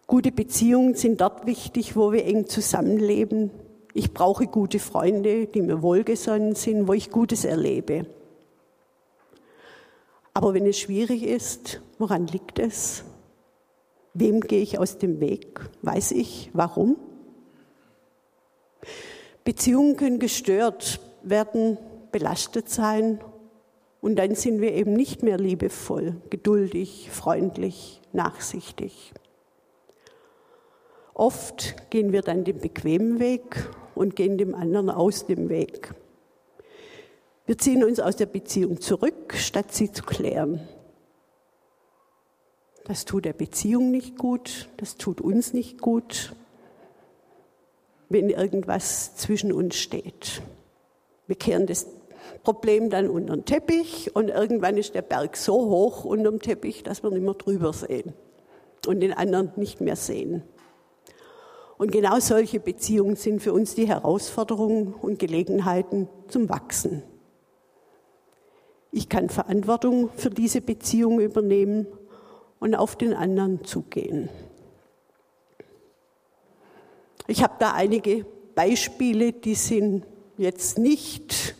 Gute 0.08 0.32
Beziehungen 0.32 0.94
sind 0.94 1.20
dort 1.20 1.44
wichtig, 1.44 1.94
wo 1.94 2.12
wir 2.12 2.24
eng 2.24 2.46
zusammenleben. 2.46 3.50
Ich 3.92 4.14
brauche 4.14 4.46
gute 4.46 4.78
Freunde, 4.78 5.44
die 5.44 5.60
mir 5.60 5.82
wohlgesonnen 5.82 6.54
sind, 6.54 6.88
wo 6.88 6.94
ich 6.94 7.10
Gutes 7.10 7.44
erlebe. 7.44 8.06
Aber 10.32 10.54
wenn 10.54 10.64
es 10.64 10.78
schwierig 10.78 11.24
ist, 11.24 11.82
woran 11.98 12.26
liegt 12.26 12.58
es? 12.58 13.04
Wem 14.14 14.40
gehe 14.40 14.62
ich 14.62 14.78
aus 14.78 14.96
dem 14.96 15.20
Weg? 15.20 15.60
Weiß 15.82 16.12
ich 16.12 16.48
warum? 16.54 16.96
Beziehungen 19.44 19.98
können 19.98 20.20
gestört 20.20 21.00
werden, 21.22 21.76
belastet 22.12 22.70
sein 22.70 23.20
und 24.00 24.16
dann 24.16 24.34
sind 24.36 24.62
wir 24.62 24.72
eben 24.72 24.94
nicht 24.94 25.22
mehr 25.22 25.36
liebevoll, 25.36 26.16
geduldig, 26.30 27.10
freundlich, 27.12 28.00
nachsichtig. 28.14 29.12
Oft 31.18 31.90
gehen 31.90 32.12
wir 32.12 32.22
dann 32.22 32.44
den 32.44 32.58
bequemen 32.58 33.18
Weg 33.18 33.68
und 33.96 34.14
gehen 34.14 34.38
dem 34.38 34.54
anderen 34.54 34.88
aus 34.88 35.26
dem 35.26 35.48
Weg. 35.48 35.92
Wir 37.44 37.58
ziehen 37.58 37.82
uns 37.82 37.98
aus 37.98 38.14
der 38.14 38.26
Beziehung 38.26 38.80
zurück, 38.80 39.34
statt 39.34 39.72
sie 39.72 39.90
zu 39.90 40.04
klären. 40.04 40.60
Das 42.84 43.04
tut 43.04 43.24
der 43.24 43.32
Beziehung 43.32 43.90
nicht 43.90 44.16
gut, 44.16 44.68
das 44.76 44.96
tut 44.96 45.20
uns 45.20 45.52
nicht 45.52 45.80
gut, 45.80 46.36
wenn 48.08 48.30
irgendwas 48.30 49.16
zwischen 49.16 49.52
uns 49.52 49.74
steht. 49.74 50.40
Wir 51.26 51.36
kehren 51.36 51.66
das 51.66 51.88
Problem 52.44 52.90
dann 52.90 53.08
unter 53.08 53.34
den 53.34 53.44
Teppich 53.44 54.14
und 54.14 54.28
irgendwann 54.28 54.76
ist 54.76 54.94
der 54.94 55.02
Berg 55.02 55.36
so 55.36 55.54
hoch 55.68 56.04
unter 56.04 56.30
dem 56.30 56.40
Teppich, 56.40 56.84
dass 56.84 57.02
wir 57.02 57.10
nicht 57.10 57.24
mehr 57.24 57.34
drüber 57.34 57.72
sehen 57.72 58.12
und 58.86 59.00
den 59.00 59.12
anderen 59.12 59.50
nicht 59.56 59.80
mehr 59.80 59.96
sehen. 59.96 60.44
Und 61.78 61.92
genau 61.92 62.18
solche 62.18 62.58
Beziehungen 62.58 63.14
sind 63.14 63.40
für 63.40 63.52
uns 63.52 63.76
die 63.76 63.86
Herausforderungen 63.86 64.92
und 64.94 65.20
Gelegenheiten 65.20 66.08
zum 66.26 66.48
Wachsen. 66.48 67.04
Ich 68.90 69.08
kann 69.08 69.28
Verantwortung 69.28 70.10
für 70.16 70.30
diese 70.30 70.60
Beziehung 70.60 71.20
übernehmen 71.20 71.86
und 72.58 72.74
auf 72.74 72.96
den 72.96 73.14
anderen 73.14 73.64
zugehen. 73.64 74.28
Ich 77.28 77.44
habe 77.44 77.54
da 77.60 77.72
einige 77.72 78.26
Beispiele, 78.56 79.32
die 79.32 79.54
sind 79.54 80.04
jetzt 80.36 80.78
nicht 80.78 81.54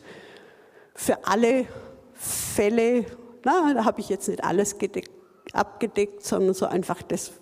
für 0.95 1.27
alle 1.27 1.67
Fälle, 2.15 3.05
na, 3.45 3.73
da 3.75 3.85
habe 3.85 4.01
ich 4.01 4.09
jetzt 4.09 4.29
nicht 4.29 4.43
alles 4.43 4.79
gedeckt, 4.79 5.11
abgedeckt, 5.55 6.25
sondern 6.25 6.55
so 6.55 6.67
einfach 6.67 7.03
das, 7.03 7.33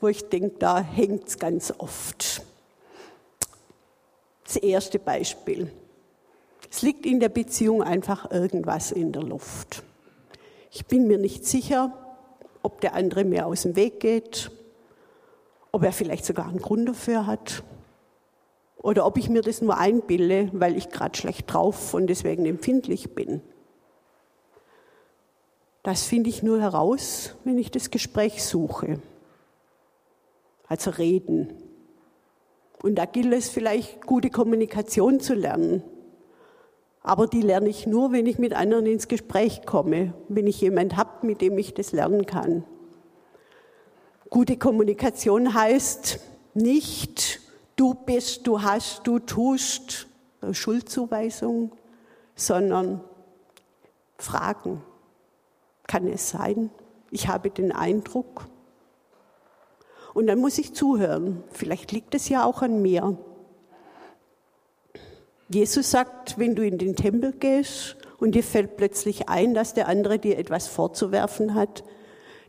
wo 0.00 0.08
ich 0.08 0.28
denke, 0.28 0.56
da 0.58 0.80
hängt 0.80 1.28
es 1.28 1.38
ganz 1.38 1.72
oft. 1.78 2.42
Das 4.44 4.56
erste 4.56 4.98
Beispiel. 4.98 5.70
Es 6.70 6.82
liegt 6.82 7.06
in 7.06 7.20
der 7.20 7.28
Beziehung 7.28 7.82
einfach 7.82 8.30
irgendwas 8.30 8.92
in 8.92 9.12
der 9.12 9.22
Luft. 9.22 9.82
Ich 10.70 10.86
bin 10.86 11.06
mir 11.06 11.18
nicht 11.18 11.44
sicher, 11.44 11.92
ob 12.62 12.80
der 12.80 12.94
andere 12.94 13.24
mir 13.24 13.46
aus 13.46 13.62
dem 13.62 13.76
Weg 13.76 14.00
geht, 14.00 14.50
ob 15.72 15.84
er 15.84 15.92
vielleicht 15.92 16.24
sogar 16.24 16.48
einen 16.48 16.60
Grund 16.60 16.88
dafür 16.88 17.26
hat 17.26 17.62
oder 18.76 19.06
ob 19.06 19.18
ich 19.18 19.28
mir 19.28 19.42
das 19.42 19.62
nur 19.62 19.78
einbilde, 19.78 20.50
weil 20.52 20.76
ich 20.76 20.90
gerade 20.90 21.16
schlecht 21.16 21.52
drauf 21.52 21.94
und 21.94 22.06
deswegen 22.08 22.46
empfindlich 22.46 23.14
bin. 23.14 23.40
Das 25.86 26.02
finde 26.02 26.30
ich 26.30 26.42
nur 26.42 26.60
heraus, 26.60 27.36
wenn 27.44 27.58
ich 27.58 27.70
das 27.70 27.92
Gespräch 27.92 28.42
suche. 28.42 28.98
Also 30.66 30.90
reden. 30.90 31.62
Und 32.82 32.96
da 32.96 33.04
gilt 33.04 33.32
es 33.32 33.48
vielleicht, 33.48 34.04
gute 34.04 34.30
Kommunikation 34.30 35.20
zu 35.20 35.34
lernen. 35.34 35.84
Aber 37.02 37.28
die 37.28 37.40
lerne 37.40 37.68
ich 37.68 37.86
nur, 37.86 38.10
wenn 38.10 38.26
ich 38.26 38.36
mit 38.40 38.52
anderen 38.52 38.86
ins 38.86 39.06
Gespräch 39.06 39.64
komme, 39.64 40.12
wenn 40.28 40.48
ich 40.48 40.60
jemand 40.60 40.96
habe, 40.96 41.24
mit 41.24 41.40
dem 41.40 41.56
ich 41.56 41.72
das 41.72 41.92
lernen 41.92 42.26
kann. 42.26 42.64
Gute 44.28 44.56
Kommunikation 44.56 45.54
heißt 45.54 46.18
nicht, 46.54 47.40
du 47.76 47.94
bist, 47.94 48.48
du 48.48 48.60
hast, 48.60 49.06
du 49.06 49.20
tust, 49.20 50.08
Schuldzuweisung, 50.50 51.70
sondern 52.34 53.02
Fragen. 54.18 54.82
Kann 55.86 56.06
es 56.08 56.30
sein? 56.30 56.70
Ich 57.10 57.28
habe 57.28 57.50
den 57.50 57.72
Eindruck. 57.72 58.46
Und 60.14 60.26
dann 60.26 60.38
muss 60.38 60.58
ich 60.58 60.74
zuhören. 60.74 61.44
Vielleicht 61.50 61.92
liegt 61.92 62.14
es 62.14 62.28
ja 62.28 62.44
auch 62.44 62.62
an 62.62 62.82
mir. 62.82 63.18
Jesus 65.48 65.90
sagt, 65.90 66.38
wenn 66.38 66.54
du 66.54 66.66
in 66.66 66.78
den 66.78 66.96
Tempel 66.96 67.32
gehst 67.32 67.96
und 68.18 68.34
dir 68.34 68.42
fällt 68.42 68.76
plötzlich 68.76 69.28
ein, 69.28 69.54
dass 69.54 69.74
der 69.74 69.88
andere 69.88 70.18
dir 70.18 70.38
etwas 70.38 70.66
vorzuwerfen 70.66 71.54
hat, 71.54 71.84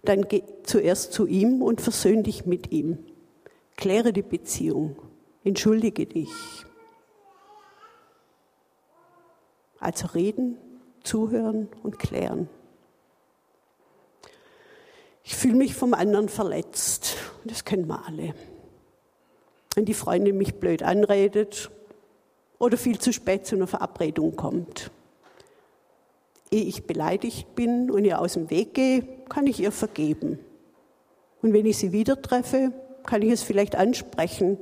dann 0.03 0.23
geh 0.23 0.43
zuerst 0.63 1.13
zu 1.13 1.27
ihm 1.27 1.61
und 1.61 1.81
versöhn 1.81 2.23
dich 2.23 2.45
mit 2.45 2.71
ihm. 2.71 2.99
Kläre 3.75 4.13
die 4.13 4.23
Beziehung. 4.23 4.95
Entschuldige 5.43 6.05
dich. 6.05 6.31
Also 9.79 10.07
reden, 10.07 10.57
zuhören 11.03 11.69
und 11.83 11.99
klären. 11.99 12.49
Ich 15.29 15.35
fühle 15.35 15.55
mich 15.55 15.75
vom 15.75 15.93
anderen 15.93 16.29
verletzt. 16.29 17.17
Das 17.43 17.65
kennen 17.65 17.85
wir 17.87 18.07
alle. 18.07 18.33
Wenn 19.75 19.83
die 19.83 19.93
Freundin 19.93 20.37
mich 20.37 20.55
blöd 20.55 20.83
anredet 20.83 21.69
oder 22.59 22.77
viel 22.77 22.97
zu 22.97 23.11
spät 23.11 23.45
zu 23.45 23.55
einer 23.55 23.67
Verabredung 23.67 24.37
kommt. 24.37 24.89
Ehe 26.49 26.63
ich 26.63 26.87
beleidigt 26.87 27.55
bin 27.55 27.91
und 27.91 28.05
ihr 28.05 28.21
aus 28.21 28.33
dem 28.35 28.49
Weg 28.49 28.73
gehe, 28.73 29.05
kann 29.27 29.47
ich 29.47 29.59
ihr 29.59 29.73
vergeben. 29.73 30.39
Und 31.41 31.51
wenn 31.51 31.65
ich 31.65 31.77
sie 31.77 31.91
wieder 31.91 32.21
treffe, 32.21 32.71
kann 33.05 33.21
ich 33.21 33.33
es 33.33 33.43
vielleicht 33.43 33.75
ansprechen. 33.75 34.57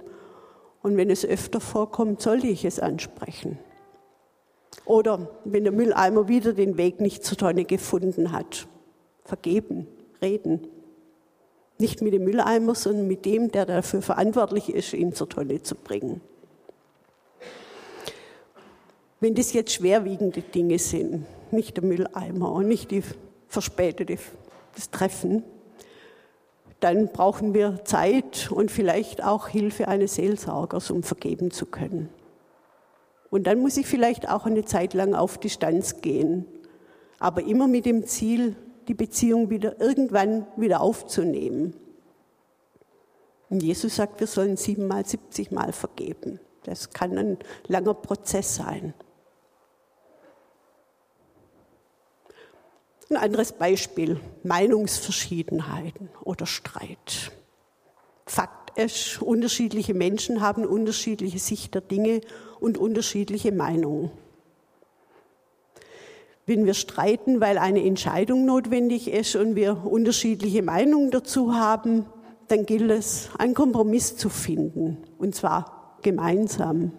Und 0.82 0.98
wenn 0.98 1.12
es 1.12 1.24
öfter 1.24 1.62
vorkommt, 1.62 2.24
sollte 2.24 2.48
ich 2.48 2.66
es 2.66 2.80
ansprechen. 2.80 3.60
Oder 4.86 5.30
wenn 5.44 5.64
der 5.64 5.74
Mülleimer 5.74 6.28
wieder 6.28 6.54
den 6.54 6.76
Weg 6.78 7.02
nicht 7.02 7.24
zur 7.24 7.38
Tonne 7.38 7.66
gefunden 7.66 8.32
hat, 8.32 8.68
vergeben 9.26 9.88
reden. 10.26 10.68
Nicht 11.78 12.02
mit 12.02 12.14
dem 12.14 12.24
Mülleimer, 12.24 12.74
sondern 12.76 13.08
mit 13.08 13.26
dem, 13.26 13.52
der 13.52 13.66
dafür 13.66 14.02
verantwortlich 14.02 14.70
ist, 14.70 14.94
ihn 14.94 15.14
zur 15.14 15.30
Tonne 15.30 15.62
zu 15.62 15.76
bringen. 15.76 16.22
Wenn 19.20 19.36
das 19.36 19.54
jetzt 19.54 19.74
schwerwiegende 19.74 20.42
Dinge 20.42 20.80
sind, 20.80 21.26
nicht 21.52 21.78
der 21.78 21.84
Mülleimer 21.84 22.52
und 22.52 22.68
nicht 22.68 22.92
die 22.92 23.04
verspätete 23.48 24.18
das 24.76 24.92
Treffen, 24.92 25.44
dann 26.80 27.08
brauchen 27.08 27.54
wir 27.54 27.84
Zeit 27.86 28.52
und 28.52 28.70
vielleicht 28.70 29.24
auch 29.24 29.48
Hilfe 29.48 29.88
eines 29.88 30.16
Seelsorgers, 30.16 30.92
um 30.92 31.04
vergeben 31.04 31.52
zu 31.52 31.66
können. 31.66 32.10
Und 33.30 33.48
dann 33.48 33.60
muss 33.60 33.78
ich 33.78 33.88
vielleicht 33.88 34.30
auch 34.30 34.46
eine 34.46 34.66
Zeit 34.66 34.94
lang 34.94 35.16
auf 35.16 35.38
Distanz 35.38 36.02
gehen, 36.02 36.46
aber 37.18 37.44
immer 37.44 37.68
mit 37.68 37.86
dem 37.86 38.06
Ziel, 38.06 38.56
die 38.88 38.94
Beziehung 38.94 39.50
wieder 39.50 39.80
irgendwann 39.80 40.48
wieder 40.58 40.82
aufzunehmen. 40.82 41.76
Und 43.50 43.62
Jesus 43.62 43.96
sagt, 43.96 44.20
wir 44.20 44.28
sollen 44.28 44.58
siebenmal, 44.58 45.06
siebzigmal 45.06 45.72
vergeben. 45.72 46.40
Das 46.64 46.90
kann 46.90 47.18
ein 47.18 47.38
langer 47.68 47.94
Prozess 47.94 48.56
sein. 48.56 48.94
Ein 53.10 53.18
anderes 53.18 53.52
Beispiel, 53.52 54.20
Meinungsverschiedenheiten 54.44 56.10
oder 56.24 56.48
Streit. 56.48 57.32
Fakt 58.26 58.78
ist, 58.80 59.22
unterschiedliche 59.22 59.94
Menschen 59.94 60.42
haben 60.42 60.66
unterschiedliche 60.66 61.38
Sicht 61.38 61.76
der 61.76 61.82
Dinge 61.82 62.22
und 62.60 62.80
unterschiedliche 62.80 63.52
Meinungen. 63.52 64.12
Wenn 66.46 66.66
wir 66.66 66.76
streiten, 66.76 67.42
weil 67.42 67.58
eine 67.58 67.84
Entscheidung 67.84 68.46
notwendig 68.46 69.12
ist 69.12 69.36
und 69.36 69.56
wir 69.56 69.86
unterschiedliche 69.86 70.62
Meinungen 70.62 71.10
dazu 71.10 71.56
haben, 71.56 72.06
dann 72.48 72.66
gilt 72.66 72.92
es, 72.92 73.30
einen 73.38 73.56
Kompromiss 73.56 74.16
zu 74.16 74.30
finden, 74.30 74.98
und 75.18 75.34
zwar 75.34 75.98
gemeinsam. 76.04 76.92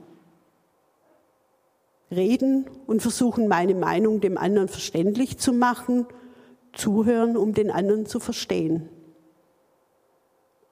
Reden 2.11 2.67
und 2.87 3.03
versuchen, 3.03 3.47
meine 3.47 3.75
Meinung 3.75 4.21
dem 4.21 4.39
anderen 4.39 4.69
verständlich 4.69 5.39
zu 5.39 5.53
machen, 5.53 6.07
zuhören, 6.73 7.37
um 7.37 7.55
den 7.55 7.71
anderen 7.71 8.07
zu 8.07 8.21
verstehen. 8.21 8.89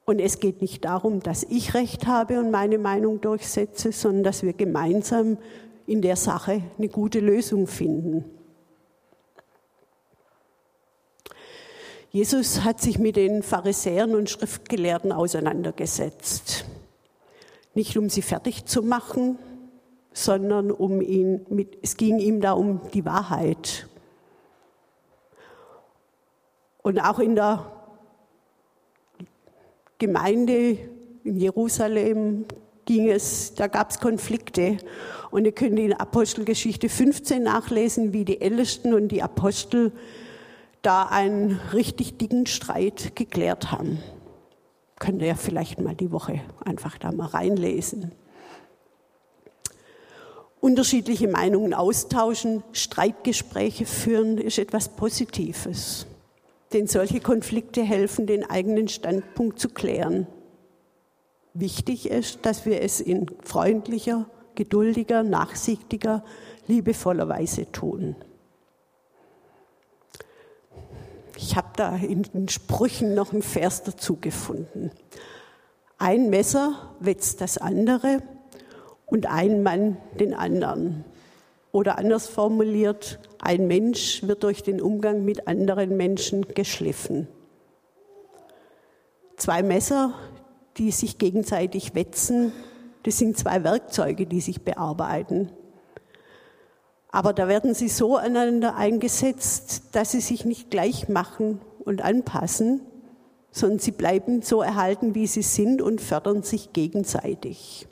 Und 0.04 0.18
es 0.18 0.38
geht 0.38 0.60
nicht 0.60 0.84
darum, 0.84 1.20
dass 1.20 1.44
ich 1.44 1.74
recht 1.74 2.06
habe 2.06 2.38
und 2.38 2.50
meine 2.50 2.78
Meinung 2.78 3.20
durchsetze, 3.20 3.90
sondern 3.90 4.24
dass 4.24 4.42
wir 4.42 4.52
gemeinsam 4.52 5.38
in 5.86 6.02
der 6.02 6.16
Sache 6.16 6.62
eine 6.76 6.88
gute 6.88 7.20
Lösung 7.20 7.66
finden. 7.66 8.24
Jesus 12.14 12.62
hat 12.62 12.80
sich 12.80 13.00
mit 13.00 13.16
den 13.16 13.42
Pharisäern 13.42 14.14
und 14.14 14.30
Schriftgelehrten 14.30 15.10
auseinandergesetzt. 15.10 16.64
Nicht 17.74 17.98
um 17.98 18.08
sie 18.08 18.22
fertig 18.22 18.66
zu 18.66 18.84
machen, 18.84 19.36
sondern 20.12 20.70
um 20.70 21.00
ihn 21.00 21.44
mit, 21.48 21.76
es 21.82 21.96
ging 21.96 22.20
ihm 22.20 22.40
da 22.40 22.52
um 22.52 22.80
die 22.92 23.04
Wahrheit. 23.04 23.88
Und 26.82 27.00
auch 27.00 27.18
in 27.18 27.34
der 27.34 27.72
Gemeinde 29.98 30.78
in 31.24 31.36
Jerusalem 31.36 32.44
ging 32.84 33.10
es, 33.10 33.54
da 33.56 33.66
gab 33.66 33.90
es 33.90 33.98
Konflikte. 33.98 34.76
Und 35.32 35.46
ihr 35.46 35.52
könnt 35.52 35.80
in 35.80 35.92
Apostelgeschichte 35.92 36.88
15 36.88 37.42
nachlesen, 37.42 38.12
wie 38.12 38.24
die 38.24 38.40
Ältesten 38.40 38.94
und 38.94 39.08
die 39.08 39.20
Apostel 39.20 39.90
da 40.84 41.04
einen 41.04 41.60
richtig 41.72 42.18
dicken 42.18 42.46
Streit 42.46 43.16
geklärt 43.16 43.72
haben. 43.72 43.98
Könnt 44.98 45.22
ihr 45.22 45.28
ja 45.28 45.34
vielleicht 45.34 45.80
mal 45.80 45.94
die 45.94 46.12
Woche 46.12 46.40
einfach 46.64 46.98
da 46.98 47.10
mal 47.10 47.26
reinlesen. 47.26 48.12
Unterschiedliche 50.60 51.28
Meinungen 51.28 51.74
austauschen, 51.74 52.62
Streitgespräche 52.72 53.84
führen, 53.84 54.38
ist 54.38 54.58
etwas 54.58 54.88
Positives. 54.88 56.06
Denn 56.72 56.86
solche 56.86 57.20
Konflikte 57.20 57.82
helfen, 57.82 58.26
den 58.26 58.48
eigenen 58.48 58.88
Standpunkt 58.88 59.58
zu 59.58 59.68
klären. 59.68 60.26
Wichtig 61.52 62.10
ist, 62.10 62.46
dass 62.46 62.64
wir 62.64 62.80
es 62.80 63.00
in 63.00 63.26
freundlicher, 63.42 64.26
geduldiger, 64.54 65.22
nachsichtiger, 65.22 66.24
liebevoller 66.66 67.28
Weise 67.28 67.70
tun. 67.70 68.16
Ich 71.36 71.56
habe 71.56 71.68
da 71.76 71.96
in 71.96 72.22
den 72.22 72.48
Sprüchen 72.48 73.14
noch 73.14 73.32
einen 73.32 73.42
Vers 73.42 73.82
dazu 73.82 74.16
gefunden. 74.16 74.90
Ein 75.98 76.30
Messer 76.30 76.94
wetzt 77.00 77.40
das 77.40 77.58
andere 77.58 78.22
und 79.06 79.26
ein 79.26 79.62
Mann 79.62 79.96
den 80.18 80.34
anderen. 80.34 81.04
Oder 81.72 81.98
anders 81.98 82.28
formuliert, 82.28 83.18
ein 83.40 83.66
Mensch 83.66 84.22
wird 84.22 84.44
durch 84.44 84.62
den 84.62 84.80
Umgang 84.80 85.24
mit 85.24 85.48
anderen 85.48 85.96
Menschen 85.96 86.42
geschliffen. 86.54 87.26
Zwei 89.36 89.62
Messer, 89.62 90.14
die 90.76 90.92
sich 90.92 91.18
gegenseitig 91.18 91.94
wetzen, 91.94 92.52
das 93.02 93.18
sind 93.18 93.36
zwei 93.36 93.64
Werkzeuge, 93.64 94.26
die 94.26 94.40
sich 94.40 94.62
bearbeiten. 94.62 95.50
Aber 97.14 97.32
da 97.32 97.46
werden 97.46 97.74
sie 97.74 97.88
so 97.88 98.16
aneinander 98.16 98.74
eingesetzt, 98.74 99.84
dass 99.92 100.10
sie 100.10 100.20
sich 100.20 100.44
nicht 100.44 100.68
gleich 100.68 101.08
machen 101.08 101.60
und 101.84 102.02
anpassen, 102.02 102.80
sondern 103.52 103.78
sie 103.78 103.92
bleiben 103.92 104.42
so 104.42 104.62
erhalten, 104.62 105.14
wie 105.14 105.28
sie 105.28 105.42
sind 105.42 105.80
und 105.80 106.00
fördern 106.00 106.42
sich 106.42 106.72
gegenseitig. 106.72 107.86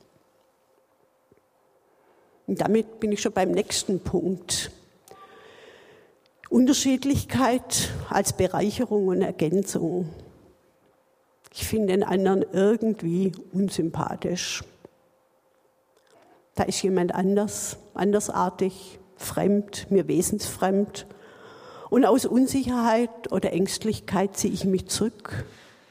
Und 2.49 2.63
damit 2.63 2.99
bin 2.99 3.13
ich 3.13 3.23
schon 3.23 3.31
beim 3.33 3.53
nächsten 3.53 4.01
Punkt. 4.01 4.73
Unterschiedlichkeit 6.51 7.91
als 8.11 8.33
Bereicherung 8.33 9.07
und 9.07 9.23
Ergänzung. 9.23 10.09
Ich 11.55 11.69
finde 11.69 11.93
den 11.93 12.03
anderen 12.03 12.45
irgendwie 12.53 13.31
unsympathisch. 13.53 14.65
Da 16.57 16.65
ist 16.65 16.83
jemand 16.83 17.15
anders, 17.15 17.77
andersartig, 17.95 18.99
fremd, 19.23 19.91
mir 19.91 20.09
wesensfremd. 20.09 21.07
Und 21.91 22.05
aus 22.05 22.27
Unsicherheit 22.27 23.33
oder 23.33 23.53
Ängstlichkeit 23.53 24.37
ziehe 24.37 24.53
ich 24.53 24.65
mich 24.65 24.89
zurück, 24.89 25.45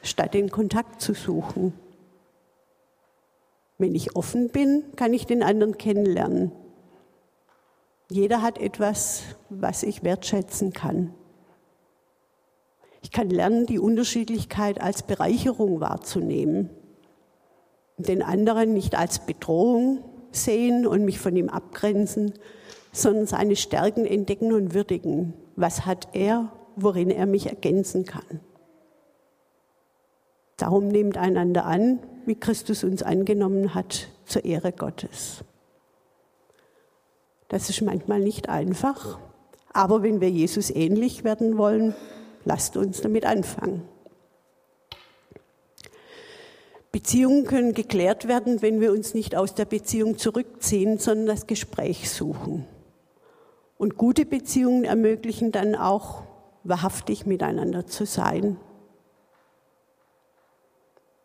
statt 0.04 0.34
den 0.34 0.50
Kontakt 0.50 1.02
zu 1.02 1.13
suchen. 1.13 1.74
Wenn 3.78 3.96
ich 3.96 4.15
offen 4.15 4.50
bin, 4.50 4.84
kann 4.96 5.13
ich 5.13 5.26
den 5.26 5.41
anderen 5.41 5.78
kennenlernen. 5.78 6.52
Jeder 8.10 8.41
hat 8.41 8.60
etwas, 8.60 9.24
was 9.50 9.84
ich 9.84 10.04
wertschätzen 10.04 10.74
kann. 10.74 11.13
Ich 13.02 13.12
kann 13.12 13.30
lernen, 13.30 13.65
die 13.65 13.80
Unterschiedlichkeit 13.80 14.80
als 14.80 15.04
Bereicherung 15.04 15.80
wahrzunehmen, 15.80 16.70
den 17.98 18.22
anderen 18.22 18.74
nicht 18.74 18.96
als 18.96 19.26
Bedrohung 19.26 20.04
sehen 20.32 20.86
und 20.86 21.04
mich 21.06 21.20
von 21.20 21.36
ihm 21.36 21.50
abgrenzen, 21.50 22.34
sondern 22.91 23.25
seine 23.25 23.56
Stärken 23.56 24.06
entdecken 24.06 24.54
und 24.54 24.73
würdigen. 24.73 25.34
Was 25.56 25.86
hat 25.86 26.10
er, 26.13 26.51
worin 26.75 27.10
er 27.10 27.25
mich 27.25 27.47
ergänzen 27.47 28.06
kann? 28.06 28.39
Darum 30.58 30.89
nehmt 30.89 31.17
einander 31.17 31.65
an, 31.65 31.99
wie 32.25 32.36
Christus 32.36 32.84
uns 32.84 33.01
angenommen 33.01 33.73
hat, 33.73 34.10
zur 34.25 34.45
Ehre 34.45 34.71
Gottes. 34.71 35.43
Das 37.47 37.69
ist 37.69 37.82
manchmal 37.82 38.19
nicht 38.19 38.47
einfach, 38.47 39.19
aber 39.73 40.04
wenn 40.04 40.21
wir 40.21 40.30
Jesus 40.30 40.69
ähnlich 40.69 41.23
werden 41.23 41.58
wollen, 41.58 41.95
lasst 42.45 42.77
uns 42.77 43.01
damit 43.01 43.25
anfangen. 43.25 43.82
Beziehungen 46.91 47.45
können 47.45 47.73
geklärt 47.73 48.27
werden, 48.27 48.62
wenn 48.62 48.82
wir 48.82 48.91
uns 48.91 49.13
nicht 49.13 49.36
aus 49.36 49.56
der 49.56 49.65
Beziehung 49.65 50.17
zurückziehen, 50.17 50.97
sondern 50.97 51.25
das 51.25 51.47
Gespräch 51.47 52.10
suchen. 52.10 52.65
Und 53.82 53.98
gute 53.98 54.28
Beziehungen 54.28 54.84
ermöglichen 54.84 55.52
dann 55.52 55.74
auch, 55.74 56.22
wahrhaftig 56.63 57.26
miteinander 57.26 57.88
zu 57.88 58.06
sein. 58.06 58.58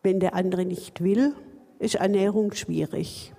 Wenn 0.02 0.20
der 0.20 0.34
andere 0.34 0.64
nicht 0.64 1.04
will, 1.04 1.34
ist 1.80 1.96
Ernährung 1.96 2.54
schwierig. 2.54 3.34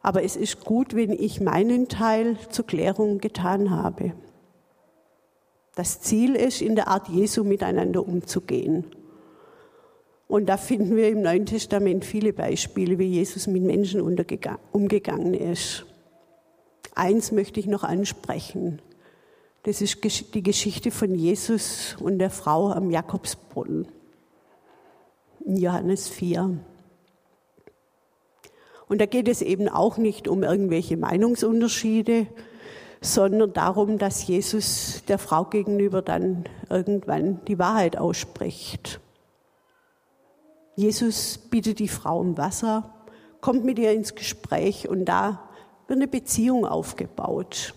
Aber 0.00 0.22
es 0.22 0.36
ist 0.36 0.64
gut, 0.64 0.94
wenn 0.94 1.10
ich 1.10 1.40
meinen 1.40 1.88
Teil 1.88 2.36
zur 2.50 2.68
Klärung 2.68 3.18
getan 3.18 3.72
habe. 3.72 4.12
Das 5.74 6.00
Ziel 6.00 6.36
ist, 6.36 6.62
in 6.62 6.76
der 6.76 6.86
Art 6.86 7.08
Jesu 7.08 7.42
miteinander 7.42 8.06
umzugehen. 8.06 8.84
Und 10.28 10.48
da 10.48 10.56
finden 10.56 10.94
wir 10.94 11.08
im 11.08 11.22
Neuen 11.22 11.46
Testament 11.46 12.04
viele 12.04 12.32
Beispiele, 12.32 13.00
wie 13.00 13.08
Jesus 13.08 13.48
mit 13.48 13.64
Menschen 13.64 14.00
umgegangen 14.00 15.34
ist. 15.34 15.87
Eins 16.98 17.30
möchte 17.30 17.60
ich 17.60 17.66
noch 17.66 17.84
ansprechen. 17.84 18.82
Das 19.62 19.80
ist 19.80 20.02
die 20.34 20.42
Geschichte 20.42 20.90
von 20.90 21.14
Jesus 21.14 21.96
und 22.00 22.18
der 22.18 22.28
Frau 22.28 22.72
am 22.72 22.90
Jakobsbrunnen. 22.90 23.86
In 25.44 25.56
Johannes 25.56 26.08
4. 26.08 26.58
Und 28.88 29.00
da 29.00 29.06
geht 29.06 29.28
es 29.28 29.42
eben 29.42 29.68
auch 29.68 29.96
nicht 29.96 30.26
um 30.26 30.42
irgendwelche 30.42 30.96
Meinungsunterschiede, 30.96 32.26
sondern 33.00 33.52
darum, 33.52 33.98
dass 33.98 34.26
Jesus 34.26 35.04
der 35.06 35.18
Frau 35.18 35.44
gegenüber 35.44 36.02
dann 36.02 36.46
irgendwann 36.68 37.44
die 37.44 37.60
Wahrheit 37.60 37.96
ausspricht. 37.96 38.98
Jesus 40.74 41.38
bittet 41.38 41.78
die 41.78 41.86
Frau 41.86 42.18
um 42.18 42.36
Wasser, 42.36 42.92
kommt 43.40 43.64
mit 43.64 43.78
ihr 43.78 43.92
ins 43.92 44.16
Gespräch 44.16 44.88
und 44.88 45.04
da 45.04 45.47
wird 45.88 45.98
eine 45.98 46.08
Beziehung 46.08 46.66
aufgebaut. 46.66 47.74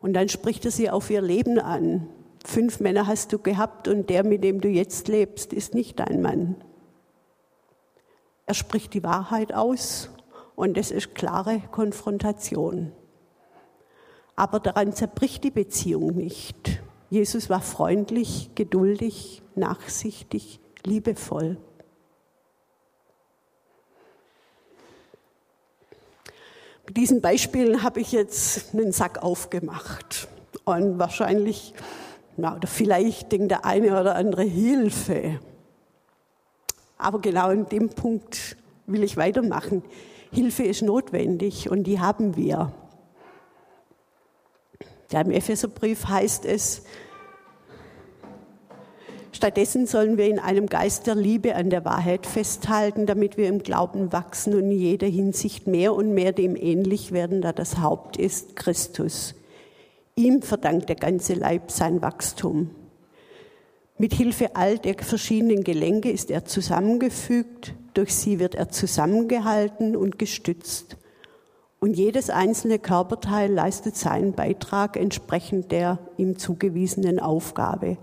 Und 0.00 0.12
dann 0.12 0.28
spricht 0.28 0.64
er 0.64 0.70
sie 0.70 0.90
auf 0.90 1.08
ihr 1.08 1.22
Leben 1.22 1.58
an. 1.58 2.08
Fünf 2.44 2.80
Männer 2.80 3.06
hast 3.06 3.32
du 3.32 3.38
gehabt 3.38 3.88
und 3.88 4.10
der, 4.10 4.24
mit 4.24 4.44
dem 4.44 4.60
du 4.60 4.68
jetzt 4.68 5.08
lebst, 5.08 5.52
ist 5.52 5.74
nicht 5.74 5.98
dein 5.98 6.20
Mann. 6.22 6.56
Er 8.44 8.54
spricht 8.54 8.94
die 8.94 9.02
Wahrheit 9.02 9.52
aus 9.52 10.10
und 10.54 10.76
es 10.78 10.90
ist 10.90 11.14
klare 11.14 11.60
Konfrontation. 11.70 12.92
Aber 14.36 14.60
daran 14.60 14.92
zerbricht 14.92 15.44
die 15.44 15.50
Beziehung 15.50 16.14
nicht. 16.14 16.80
Jesus 17.08 17.48
war 17.48 17.60
freundlich, 17.60 18.50
geduldig, 18.54 19.42
nachsichtig, 19.54 20.60
liebevoll. 20.84 21.56
Diesen 26.90 27.20
Beispielen 27.20 27.82
habe 27.82 28.00
ich 28.00 28.12
jetzt 28.12 28.74
einen 28.74 28.92
Sack 28.92 29.22
aufgemacht. 29.22 30.28
Und 30.64 30.98
wahrscheinlich, 30.98 31.74
na, 32.36 32.56
oder 32.56 32.68
vielleicht 32.68 33.32
denkt 33.32 33.50
der 33.50 33.64
eine 33.64 34.00
oder 34.00 34.16
andere 34.16 34.42
Hilfe. 34.42 35.40
Aber 36.98 37.20
genau 37.20 37.50
in 37.50 37.66
dem 37.66 37.90
Punkt 37.90 38.56
will 38.86 39.02
ich 39.02 39.16
weitermachen. 39.16 39.82
Hilfe 40.32 40.64
ist 40.64 40.82
notwendig 40.82 41.70
und 41.70 41.84
die 41.84 42.00
haben 42.00 42.36
wir. 42.36 42.72
Ja, 45.12 45.20
Im 45.20 45.30
Epheserbrief 45.30 46.06
heißt 46.06 46.44
es, 46.44 46.82
Stattdessen 49.36 49.86
sollen 49.86 50.16
wir 50.16 50.28
in 50.28 50.38
einem 50.38 50.64
Geist 50.64 51.06
der 51.06 51.14
Liebe 51.14 51.56
an 51.56 51.68
der 51.68 51.84
Wahrheit 51.84 52.24
festhalten, 52.24 53.04
damit 53.04 53.36
wir 53.36 53.48
im 53.48 53.58
Glauben 53.58 54.10
wachsen 54.10 54.54
und 54.54 54.70
in 54.70 54.78
jeder 54.78 55.08
Hinsicht 55.08 55.66
mehr 55.66 55.92
und 55.92 56.14
mehr 56.14 56.32
dem 56.32 56.56
ähnlich 56.56 57.12
werden, 57.12 57.42
da 57.42 57.52
das 57.52 57.78
Haupt 57.78 58.16
ist 58.16 58.56
Christus. 58.56 59.34
Ihm 60.14 60.40
verdankt 60.40 60.88
der 60.88 60.96
ganze 60.96 61.34
Leib 61.34 61.70
sein 61.70 62.00
Wachstum. 62.00 62.70
Mit 63.98 64.14
Hilfe 64.14 64.56
all 64.56 64.78
der 64.78 64.94
verschiedenen 64.94 65.64
Gelenke 65.64 66.10
ist 66.10 66.30
er 66.30 66.46
zusammengefügt, 66.46 67.74
durch 67.92 68.14
sie 68.14 68.38
wird 68.38 68.54
er 68.54 68.70
zusammengehalten 68.70 69.96
und 69.96 70.18
gestützt. 70.18 70.96
Und 71.78 71.98
jedes 71.98 72.30
einzelne 72.30 72.78
Körperteil 72.78 73.52
leistet 73.52 73.96
seinen 73.96 74.32
Beitrag 74.32 74.96
entsprechend 74.96 75.72
der 75.72 75.98
ihm 76.16 76.38
zugewiesenen 76.38 77.20
Aufgabe. 77.20 77.98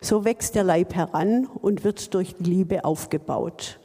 So 0.00 0.24
wächst 0.24 0.54
der 0.54 0.64
Leib 0.64 0.94
heran 0.94 1.46
und 1.46 1.84
wird 1.84 2.14
durch 2.14 2.36
Liebe 2.38 2.84
aufgebaut. 2.84 3.80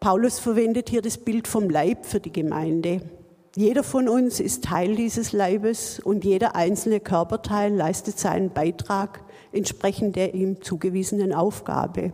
Paulus 0.00 0.38
verwendet 0.38 0.90
hier 0.90 1.00
das 1.00 1.16
Bild 1.16 1.48
vom 1.48 1.70
Leib 1.70 2.04
für 2.04 2.20
die 2.20 2.32
Gemeinde. 2.32 3.00
Jeder 3.56 3.82
von 3.82 4.08
uns 4.08 4.40
ist 4.40 4.64
Teil 4.64 4.96
dieses 4.96 5.32
Leibes 5.32 6.00
und 6.00 6.24
jeder 6.24 6.56
einzelne 6.56 7.00
Körperteil 7.00 7.72
leistet 7.72 8.18
seinen 8.18 8.50
Beitrag 8.50 9.22
entsprechend 9.52 10.16
der 10.16 10.34
ihm 10.34 10.60
zugewiesenen 10.60 11.32
Aufgabe. 11.32 12.12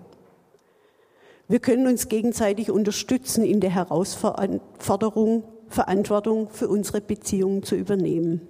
Wir 1.48 1.58
können 1.58 1.88
uns 1.88 2.08
gegenseitig 2.08 2.70
unterstützen 2.70 3.42
in 3.42 3.60
der 3.60 3.70
Herausforderung, 3.70 5.42
Verantwortung 5.68 6.48
für 6.50 6.68
unsere 6.68 7.00
Beziehungen 7.00 7.64
zu 7.64 7.74
übernehmen. 7.74 8.48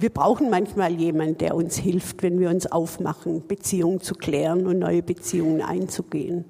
Wir 0.00 0.10
brauchen 0.10 0.48
manchmal 0.48 0.92
jemanden, 0.92 1.38
der 1.38 1.56
uns 1.56 1.76
hilft, 1.76 2.22
wenn 2.22 2.38
wir 2.38 2.50
uns 2.50 2.70
aufmachen, 2.70 3.44
Beziehungen 3.48 4.00
zu 4.00 4.14
klären 4.14 4.68
und 4.68 4.78
neue 4.78 5.02
Beziehungen 5.02 5.60
einzugehen. 5.60 6.44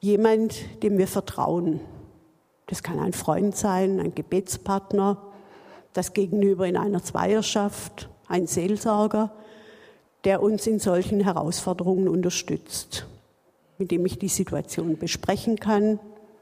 Jemand, 0.00 0.82
dem 0.82 0.98
wir 0.98 1.08
vertrauen. 1.08 1.80
Das 2.66 2.82
kann 2.82 2.98
ein 2.98 3.14
Freund 3.14 3.56
sein, 3.56 4.00
ein 4.00 4.14
Gebetspartner, 4.14 5.16
das 5.94 6.12
Gegenüber 6.12 6.66
in 6.66 6.76
einer 6.76 7.02
Zweierschaft, 7.02 8.10
ein 8.28 8.46
Seelsorger, 8.46 9.32
der 10.24 10.42
uns 10.42 10.66
in 10.66 10.78
solchen 10.78 11.20
Herausforderungen 11.20 12.06
unterstützt, 12.06 13.06
mit 13.78 13.90
dem 13.90 14.04
ich 14.04 14.18
die 14.18 14.28
Situation 14.28 14.98
besprechen 14.98 15.56
kann, 15.56 15.98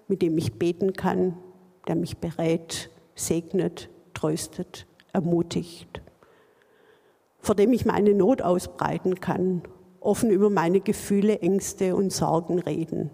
mit 0.08 0.22
dem 0.22 0.36
ich 0.38 0.58
beten 0.58 0.94
kann, 0.94 1.38
der 1.86 1.94
mich 1.94 2.16
berät, 2.16 2.90
segnet, 3.14 3.88
tröstet 4.12 4.87
ermutigt, 5.12 6.02
vor 7.40 7.54
dem 7.54 7.72
ich 7.72 7.84
meine 7.84 8.14
Not 8.14 8.42
ausbreiten 8.42 9.20
kann, 9.20 9.62
offen 10.00 10.30
über 10.30 10.50
meine 10.50 10.80
Gefühle, 10.80 11.40
Ängste 11.40 11.96
und 11.96 12.12
Sorgen 12.12 12.58
reden 12.58 13.10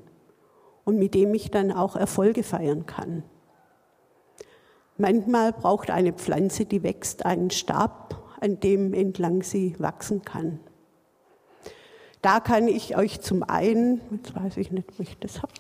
und 0.85 0.99
mit 0.99 1.15
dem 1.15 1.35
ich 1.35 1.51
dann 1.51 1.73
auch 1.73 1.97
Erfolge 1.97 2.43
feiern 2.43 2.87
kann. 2.87 3.23
Manchmal 4.97 5.53
braucht 5.53 5.91
eine 5.91 6.13
Pflanze, 6.13 6.67
die 6.67 6.83
wächst, 6.83 7.27
einen 7.27 7.51
Stab, 7.51 8.23
an 8.41 8.61
dem 8.61 8.95
entlang 8.95 9.43
sie 9.43 9.75
wachsen 9.79 10.23
kann. 10.23 10.61
Da 12.23 12.41
kann 12.41 12.69
ich 12.69 12.97
euch 12.97 13.21
zum 13.21 13.43
einen, 13.43 14.01
jetzt 14.11 14.35
weiß 14.37 14.57
ich 14.59 14.71
nicht, 14.71 14.99
wo 14.99 15.03
ich 15.03 15.19
das 15.19 15.43
habe, 15.43 15.53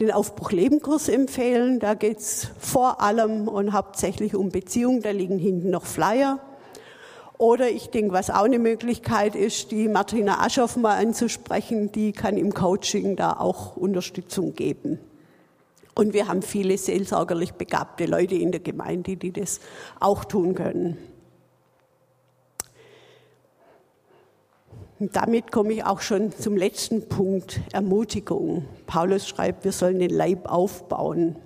den 0.00 0.10
Aufbruch-Leben-Kurs 0.10 1.08
empfehlen. 1.08 1.80
Da 1.80 1.94
geht 1.94 2.18
es 2.18 2.48
vor 2.58 3.00
allem 3.00 3.48
und 3.48 3.72
hauptsächlich 3.72 4.34
um 4.34 4.50
Beziehungen. 4.50 5.02
Da 5.02 5.10
liegen 5.10 5.38
hinten 5.38 5.70
noch 5.70 5.86
Flyer. 5.86 6.40
Oder 7.38 7.70
ich 7.70 7.90
denke, 7.90 8.12
was 8.12 8.30
auch 8.30 8.44
eine 8.44 8.58
Möglichkeit 8.58 9.36
ist, 9.36 9.70
die 9.70 9.86
Martina 9.86 10.44
Aschoff 10.44 10.76
mal 10.76 11.00
anzusprechen, 11.00 11.92
die 11.92 12.10
kann 12.10 12.36
im 12.36 12.52
Coaching 12.52 13.14
da 13.14 13.34
auch 13.34 13.76
Unterstützung 13.76 14.54
geben. 14.54 14.98
Und 15.94 16.14
wir 16.14 16.28
haben 16.28 16.42
viele 16.42 16.76
seelsorgerlich 16.78 17.54
begabte 17.54 18.06
Leute 18.06 18.34
in 18.34 18.50
der 18.50 18.60
Gemeinde, 18.60 19.16
die 19.16 19.32
das 19.32 19.60
auch 20.00 20.24
tun 20.24 20.54
können. 20.54 20.98
Damit 25.00 25.52
komme 25.52 25.74
ich 25.74 25.84
auch 25.84 26.00
schon 26.00 26.32
zum 26.32 26.56
letzten 26.56 27.08
Punkt, 27.08 27.60
Ermutigung. 27.72 28.64
Paulus 28.86 29.28
schreibt, 29.28 29.64
wir 29.64 29.72
sollen 29.72 30.00
den 30.00 30.10
Leib 30.10 30.50
aufbauen. 30.50 31.36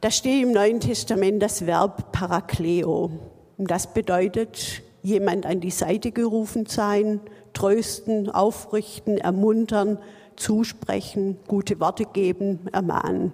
Da 0.00 0.10
steht 0.10 0.42
im 0.42 0.52
Neuen 0.52 0.80
Testament 0.80 1.42
das 1.42 1.66
Verb 1.66 2.12
Parakleo. 2.12 3.10
Und 3.58 3.70
das 3.70 3.92
bedeutet, 3.92 4.82
jemand 5.02 5.46
an 5.46 5.60
die 5.60 5.70
Seite 5.70 6.12
gerufen 6.12 6.66
sein, 6.66 7.20
trösten, 7.52 8.30
aufrichten, 8.30 9.18
ermuntern, 9.18 9.98
zusprechen, 10.36 11.38
gute 11.46 11.80
Worte 11.80 12.04
geben, 12.04 12.68
ermahnen. 12.72 13.32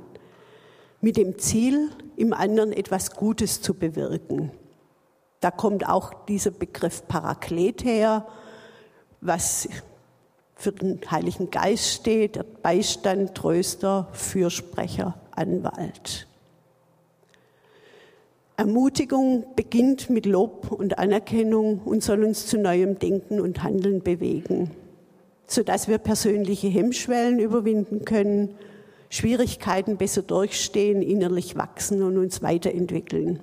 Mit 1.01 1.17
dem 1.17 1.39
Ziel, 1.39 1.91
im 2.17 2.33
anderen 2.33 2.73
etwas 2.73 3.13
Gutes 3.13 3.63
zu 3.63 3.75
bewirken. 3.75 4.51
Da 5.41 5.51
kommt 5.51 5.89
auch 5.89 6.13
dieser 6.27 6.51
Begriff 6.51 7.07
Paraklet 7.07 7.85
her, 7.85 8.27
was 9.21 9.69
für 10.57 10.73
den 10.73 11.01
Heiligen 11.09 11.51
Geist 11.51 11.89
steht, 11.89 12.63
Beistand, 12.63 13.35
Tröster, 13.37 14.09
Fürsprecher, 14.13 15.15
Anwalt. 15.31 16.27
Ermutigung 18.57 19.45
beginnt 19.55 20.11
mit 20.11 20.27
Lob 20.27 20.73
und 20.73 20.99
Anerkennung 20.99 21.79
und 21.85 22.03
soll 22.03 22.25
uns 22.25 22.47
zu 22.47 22.59
neuem 22.59 22.99
Denken 22.99 23.39
und 23.39 23.63
Handeln 23.63 24.03
bewegen, 24.03 24.73
sodass 25.47 25.87
wir 25.87 25.99
persönliche 25.99 26.67
Hemmschwellen 26.67 27.39
überwinden 27.39 28.05
können, 28.05 28.57
Schwierigkeiten 29.11 29.97
besser 29.97 30.23
durchstehen, 30.23 31.03
innerlich 31.03 31.55
wachsen 31.55 32.03
und 32.03 32.19
uns 32.19 32.43
weiterentwickeln. 32.43 33.41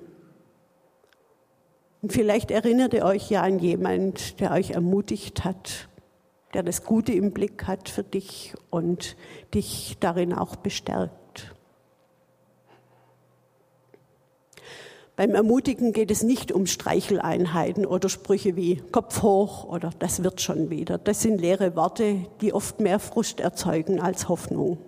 Und 2.06 2.12
vielleicht 2.12 2.52
erinnert 2.52 2.94
ihr 2.94 3.04
euch 3.04 3.30
ja 3.30 3.42
an 3.42 3.58
jemand, 3.58 4.38
der 4.38 4.52
euch 4.52 4.70
ermutigt 4.70 5.42
hat, 5.42 5.88
der 6.54 6.62
das 6.62 6.84
Gute 6.84 7.10
im 7.10 7.32
Blick 7.32 7.66
hat 7.66 7.88
für 7.88 8.04
dich 8.04 8.54
und 8.70 9.16
dich 9.54 9.96
darin 9.98 10.32
auch 10.32 10.54
bestärkt. 10.54 11.52
Beim 15.16 15.34
Ermutigen 15.34 15.92
geht 15.92 16.12
es 16.12 16.22
nicht 16.22 16.52
um 16.52 16.66
Streicheleinheiten 16.68 17.84
oder 17.84 18.08
Sprüche 18.08 18.54
wie 18.54 18.76
Kopf 18.92 19.22
hoch 19.22 19.64
oder 19.64 19.90
das 19.98 20.22
wird 20.22 20.40
schon 20.40 20.70
wieder. 20.70 20.98
Das 20.98 21.22
sind 21.22 21.40
leere 21.40 21.74
Worte, 21.74 22.24
die 22.40 22.52
oft 22.52 22.78
mehr 22.78 23.00
Frust 23.00 23.40
erzeugen 23.40 24.00
als 24.00 24.28
Hoffnung. 24.28 24.78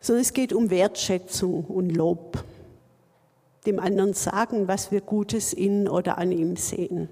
Sondern 0.00 0.22
es 0.22 0.32
geht 0.32 0.54
um 0.54 0.70
Wertschätzung 0.70 1.64
und 1.64 1.90
Lob 1.90 2.42
dem 3.66 3.78
anderen 3.78 4.14
sagen, 4.14 4.68
was 4.68 4.90
wir 4.90 5.00
Gutes 5.00 5.52
in 5.52 5.88
oder 5.88 6.18
an 6.18 6.32
ihm 6.32 6.56
sehen, 6.56 7.08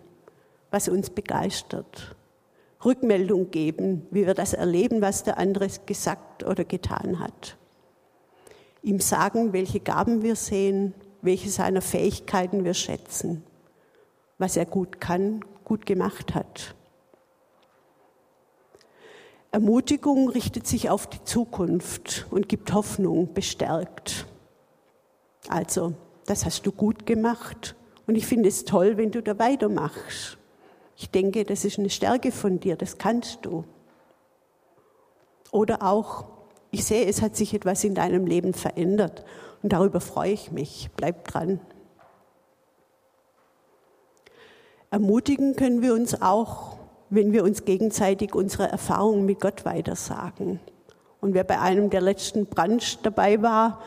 was 0.71 0.89
uns 0.89 1.11
begeistert. 1.11 2.17
Rückmeldung 2.85 3.51
geben, 3.51 4.07
wie 4.11 4.27
wir 4.27 4.35
das 4.35 4.55
erleben, 4.55 5.03
was 5.03 5.23
der 5.23 5.39
andere 5.39 5.69
gesagt 5.87 6.45
oder 6.45 6.65
getan 6.65 7.19
hat. 7.19 7.57
Ihm 8.83 9.01
sagen, 9.01 9.53
welche 9.53 9.81
Gaben 9.81 10.23
wir 10.23 10.37
sehen, 10.37 10.95
welche 11.21 11.51
seiner 11.51 11.83
Fähigkeiten 11.83 12.65
wir 12.65 12.75
schätzen, 12.75 13.45
was 14.39 14.57
er 14.57 14.65
gut 14.65 15.01
kann, 15.01 15.45
gut 15.65 15.85
gemacht 15.85 16.35
hat. 16.35 16.75
Ermutigung 19.53 20.31
richtet 20.31 20.67
sich 20.67 20.89
auf 20.89 21.09
die 21.09 21.23
Zukunft 21.25 22.27
und 22.31 22.49
gibt 22.49 22.73
Hoffnung, 22.73 23.35
bestärkt. 23.35 24.27
Also, 25.49 25.95
das 26.31 26.47
hast 26.47 26.65
du 26.65 26.71
gut 26.71 27.07
gemacht 27.07 27.75
und 28.07 28.15
ich 28.15 28.25
finde 28.25 28.49
es 28.49 28.65
toll, 28.65 28.97
wenn 28.97 29.11
du 29.11 29.21
da 29.21 29.39
weitermachst. 29.41 30.39
Ich 30.97 31.11
denke, 31.11 31.45
das 31.45 31.65
ist 31.65 31.79
eine 31.79 31.91
Stärke 31.91 32.31
von 32.31 32.61
dir, 32.61 32.77
das 32.77 32.99
kannst 32.99 33.45
du. 33.45 33.65
Oder 35.51 35.83
auch, 35.83 36.27
ich 36.71 36.85
sehe, 36.85 37.07
es 37.07 37.21
hat 37.21 37.35
sich 37.35 37.53
etwas 37.53 37.83
in 37.83 37.97
deinem 37.97 38.27
Leben 38.27 38.55
verändert 38.55 39.25
und 39.63 39.73
darüber 39.73 40.01
freue 40.01 40.31
ich 40.31 40.53
mich. 40.53 40.89
Bleib 40.97 41.27
dran. 41.27 41.59
Ermutigen 44.93 45.57
können 45.57 45.83
wir 45.83 45.95
uns 45.95 46.23
auch, 46.23 46.77
wenn 47.09 47.33
wir 47.33 47.43
uns 47.43 47.65
gegenseitig 47.65 48.37
unsere 48.37 48.69
Erfahrungen 48.69 49.27
mit 49.27 49.41
Gott 49.41 49.65
weitersagen. 49.65 50.61
Und 51.21 51.35
wer 51.35 51.45
bei 51.45 51.59
einem 51.59 51.91
der 51.91 52.01
letzten 52.01 52.47
Brunch 52.47 52.99
dabei 53.03 53.43
war, 53.43 53.83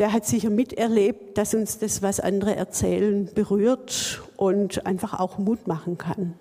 der 0.00 0.14
hat 0.14 0.24
sicher 0.24 0.48
miterlebt, 0.48 1.36
dass 1.36 1.52
uns 1.52 1.78
das, 1.78 2.00
was 2.00 2.20
andere 2.20 2.56
erzählen, 2.56 3.30
berührt 3.34 4.22
und 4.38 4.86
einfach 4.86 5.20
auch 5.20 5.36
Mut 5.36 5.68
machen 5.68 5.98
kann. 5.98 6.40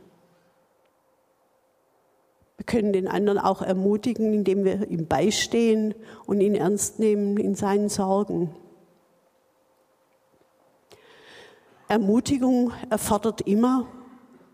Wir 2.55 2.65
können 2.65 2.93
den 2.93 3.09
anderen 3.09 3.37
auch 3.37 3.61
ermutigen, 3.61 4.33
indem 4.33 4.63
wir 4.63 4.89
ihm 4.89 5.07
beistehen 5.07 5.93
und 6.25 6.39
ihn 6.39 6.55
ernst 6.55 6.99
nehmen 6.99 7.35
in 7.35 7.53
seinen 7.53 7.89
Sorgen. 7.89 8.55
Ermutigung 11.89 12.71
erfordert 12.89 13.41
immer, 13.41 13.87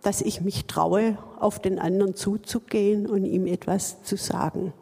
dass 0.01 0.21
ich 0.21 0.41
mich 0.41 0.65
traue, 0.65 1.17
auf 1.39 1.59
den 1.59 1.77
anderen 1.77 2.15
zuzugehen 2.15 3.05
und 3.05 3.25
ihm 3.25 3.45
etwas 3.45 4.01
zu 4.01 4.17
sagen. 4.17 4.73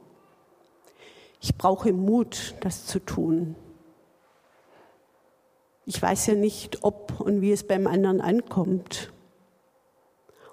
Ich 1.42 1.58
brauche 1.58 1.92
Mut, 1.92 2.56
das 2.62 2.86
zu 2.86 3.00
tun. 3.00 3.58
Ich 5.86 6.02
weiß 6.02 6.28
ja 6.28 6.36
nicht, 6.36 6.84
ob 6.84 7.20
und 7.20 7.42
wie 7.42 7.52
es 7.52 7.64
beim 7.64 7.88
anderen 7.88 8.22
ankommt. 8.22 9.12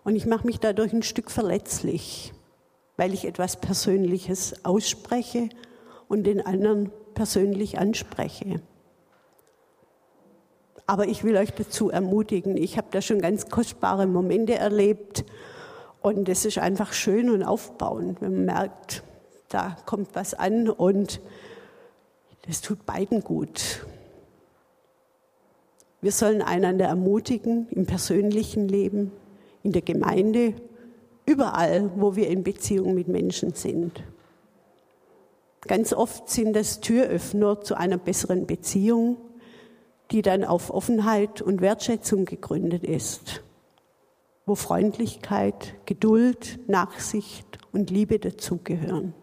Und 0.03 0.17
ich 0.17 0.27
mache 0.27 0.47
mich 0.47 0.59
dadurch 0.59 0.93
ein 0.93 1.03
Stück 1.03 1.31
verletzlich, 1.31 2.33
weil 2.97 3.15
ich 3.15 3.25
etwas 3.25 3.61
Persönliches 3.61 4.65
ausspreche 4.65 5.49
und 6.09 6.25
den 6.25 6.45
anderen 6.45 6.91
persönlich 7.15 7.79
anspreche. 7.79 8.61
Aber 10.87 11.07
ich 11.07 11.23
will 11.23 11.37
euch 11.37 11.53
dazu 11.53 11.91
ermutigen. 11.91 12.57
Ich 12.57 12.77
habe 12.77 12.89
da 12.91 13.01
schon 13.01 13.21
ganz 13.21 13.49
kostbare 13.49 14.09
Momente 14.09 14.57
erlebt. 14.57 15.25
Und 16.03 16.29
es 16.29 16.45
ist 16.45 16.59
einfach 16.59 16.93
schön 16.93 17.31
und 17.31 17.45
aufbauend, 17.45 18.21
wenn 18.21 18.33
man 18.33 18.45
merkt, 18.47 19.05
da 19.51 19.77
kommt 19.87 20.15
was 20.15 20.35
an 20.35 20.69
und 20.69 21.21
das 22.49 22.61
tut 22.63 22.87
beiden 22.87 23.23
gut. 23.23 23.85
Wir 26.01 26.13
sollen 26.13 26.43
einander 26.43 26.87
ermutigen 26.87 27.69
im 27.71 27.87
persönlichen 27.87 28.69
Leben, 28.69 29.13
in 29.63 29.73
der 29.73 29.83
Gemeinde, 29.83 30.55
überall, 31.27 31.91
wo 31.97 32.17
wir 32.17 32.29
in 32.29 32.43
Beziehung 32.43 32.95
mit 32.95 33.09
Menschen 33.09 33.55
sind. 33.55 34.03
Ganz 35.63 35.93
oft 35.93 36.31
sind 36.31 36.55
das 36.55 36.81
Türöffner 36.81 37.61
zu 37.61 37.77
einer 37.77 37.99
besseren 37.99 38.47
Beziehung 38.47 39.19
die 40.11 40.23
dann 40.23 40.45
auf 40.45 40.71
Offenheit 40.71 41.41
und 41.41 41.61
Wertschätzung 41.61 42.25
gegründet 42.25 42.85
ist, 42.85 43.43
wo 44.45 44.55
Freundlichkeit, 44.55 45.75
Geduld, 45.87 46.59
Nachsicht 46.69 47.59
und 47.73 47.91
Liebe 47.91 48.19
dazugehören. 48.19 49.15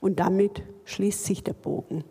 Und 0.00 0.20
damit 0.20 0.62
schließt 0.84 1.24
sich 1.24 1.42
der 1.42 1.54
Bogen. 1.54 2.04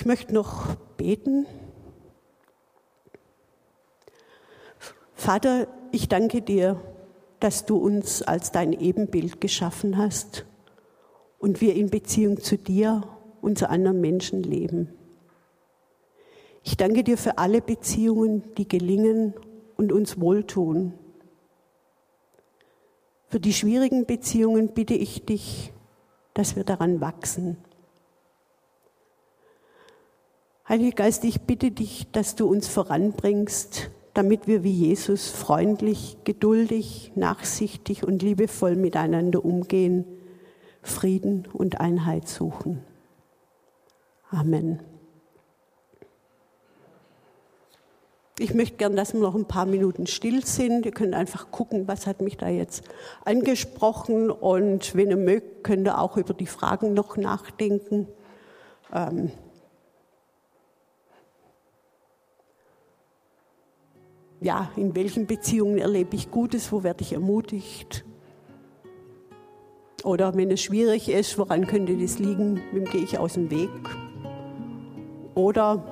Ich 0.00 0.06
möchte 0.06 0.32
noch 0.32 0.76
beten. 0.96 1.46
Vater, 5.14 5.68
ich 5.92 6.08
danke 6.08 6.40
dir 6.40 6.80
dass 7.40 7.64
du 7.64 7.78
uns 7.78 8.22
als 8.22 8.52
dein 8.52 8.72
Ebenbild 8.72 9.40
geschaffen 9.40 9.96
hast 9.96 10.44
und 11.38 11.60
wir 11.62 11.74
in 11.74 11.90
Beziehung 11.90 12.40
zu 12.40 12.56
dir 12.56 13.02
und 13.40 13.58
zu 13.58 13.68
anderen 13.68 14.00
Menschen 14.00 14.42
leben. 14.42 14.90
Ich 16.62 16.76
danke 16.76 17.02
dir 17.02 17.16
für 17.16 17.38
alle 17.38 17.62
Beziehungen, 17.62 18.54
die 18.58 18.68
gelingen 18.68 19.32
und 19.78 19.90
uns 19.90 20.20
wohltun. 20.20 20.92
Für 23.28 23.40
die 23.40 23.54
schwierigen 23.54 24.04
Beziehungen 24.04 24.74
bitte 24.74 24.94
ich 24.94 25.24
dich, 25.24 25.72
dass 26.34 26.56
wir 26.56 26.64
daran 26.64 27.00
wachsen. 27.00 27.56
Heiliger 30.70 30.94
Geist, 30.94 31.24
ich 31.24 31.42
bitte 31.42 31.70
dich, 31.70 32.06
dass 32.12 32.36
du 32.36 32.46
uns 32.46 32.66
voranbringst 32.68 33.90
damit 34.14 34.46
wir 34.46 34.62
wie 34.64 34.72
Jesus 34.72 35.28
freundlich, 35.28 36.16
geduldig, 36.24 37.12
nachsichtig 37.14 38.04
und 38.04 38.22
liebevoll 38.22 38.76
miteinander 38.76 39.44
umgehen, 39.44 40.04
Frieden 40.82 41.46
und 41.52 41.80
Einheit 41.80 42.28
suchen. 42.28 42.82
Amen. 44.30 44.80
Ich 48.38 48.54
möchte 48.54 48.78
gern, 48.78 48.96
dass 48.96 49.12
wir 49.12 49.20
noch 49.20 49.34
ein 49.34 49.44
paar 49.44 49.66
Minuten 49.66 50.06
still 50.06 50.46
sind. 50.46 50.86
Ihr 50.86 50.92
könnt 50.92 51.14
einfach 51.14 51.50
gucken, 51.50 51.86
was 51.86 52.06
hat 52.06 52.22
mich 52.22 52.38
da 52.38 52.48
jetzt 52.48 52.84
angesprochen. 53.24 54.30
Und 54.30 54.94
wenn 54.94 55.10
ihr 55.10 55.18
mögt, 55.18 55.62
könnt 55.62 55.86
ihr 55.86 56.00
auch 56.00 56.16
über 56.16 56.32
die 56.32 56.46
Fragen 56.46 56.94
noch 56.94 57.18
nachdenken. 57.18 58.08
Ähm, 58.94 59.30
ja, 64.40 64.70
in 64.76 64.94
welchen 64.94 65.26
Beziehungen 65.26 65.78
erlebe 65.78 66.16
ich 66.16 66.30
Gutes, 66.30 66.72
wo 66.72 66.82
werde 66.82 67.02
ich 67.02 67.12
ermutigt? 67.12 68.04
Oder 70.02 70.34
wenn 70.34 70.50
es 70.50 70.62
schwierig 70.62 71.10
ist, 71.10 71.36
woran 71.38 71.66
könnte 71.66 71.96
das 71.96 72.18
liegen? 72.18 72.60
Wem 72.72 72.84
gehe 72.84 73.02
ich 73.02 73.18
aus 73.18 73.34
dem 73.34 73.50
Weg? 73.50 73.70
Oder 75.34 75.84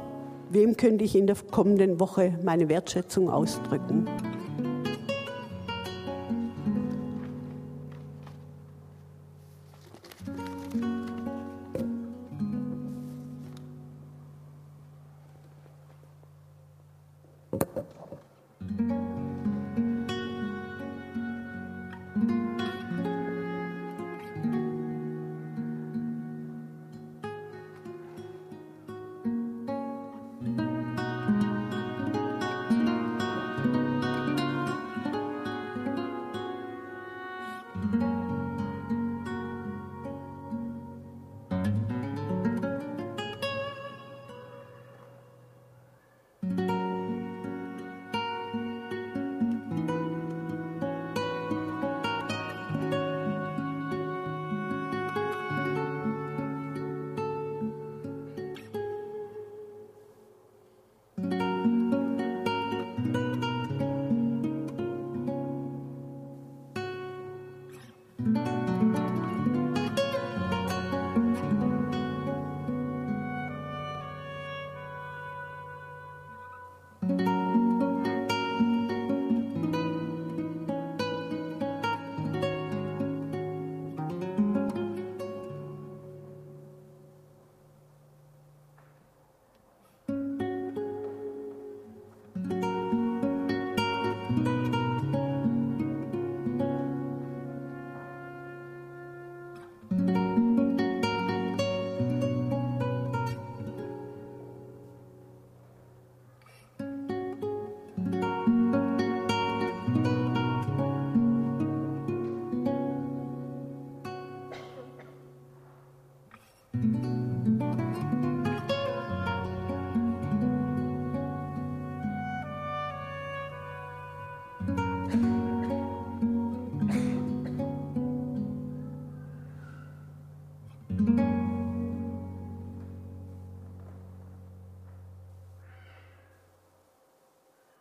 wem 0.50 0.76
könnte 0.76 1.04
ich 1.04 1.14
in 1.14 1.26
der 1.26 1.36
kommenden 1.50 2.00
Woche 2.00 2.38
meine 2.42 2.68
Wertschätzung 2.70 3.28
ausdrücken? 3.28 4.08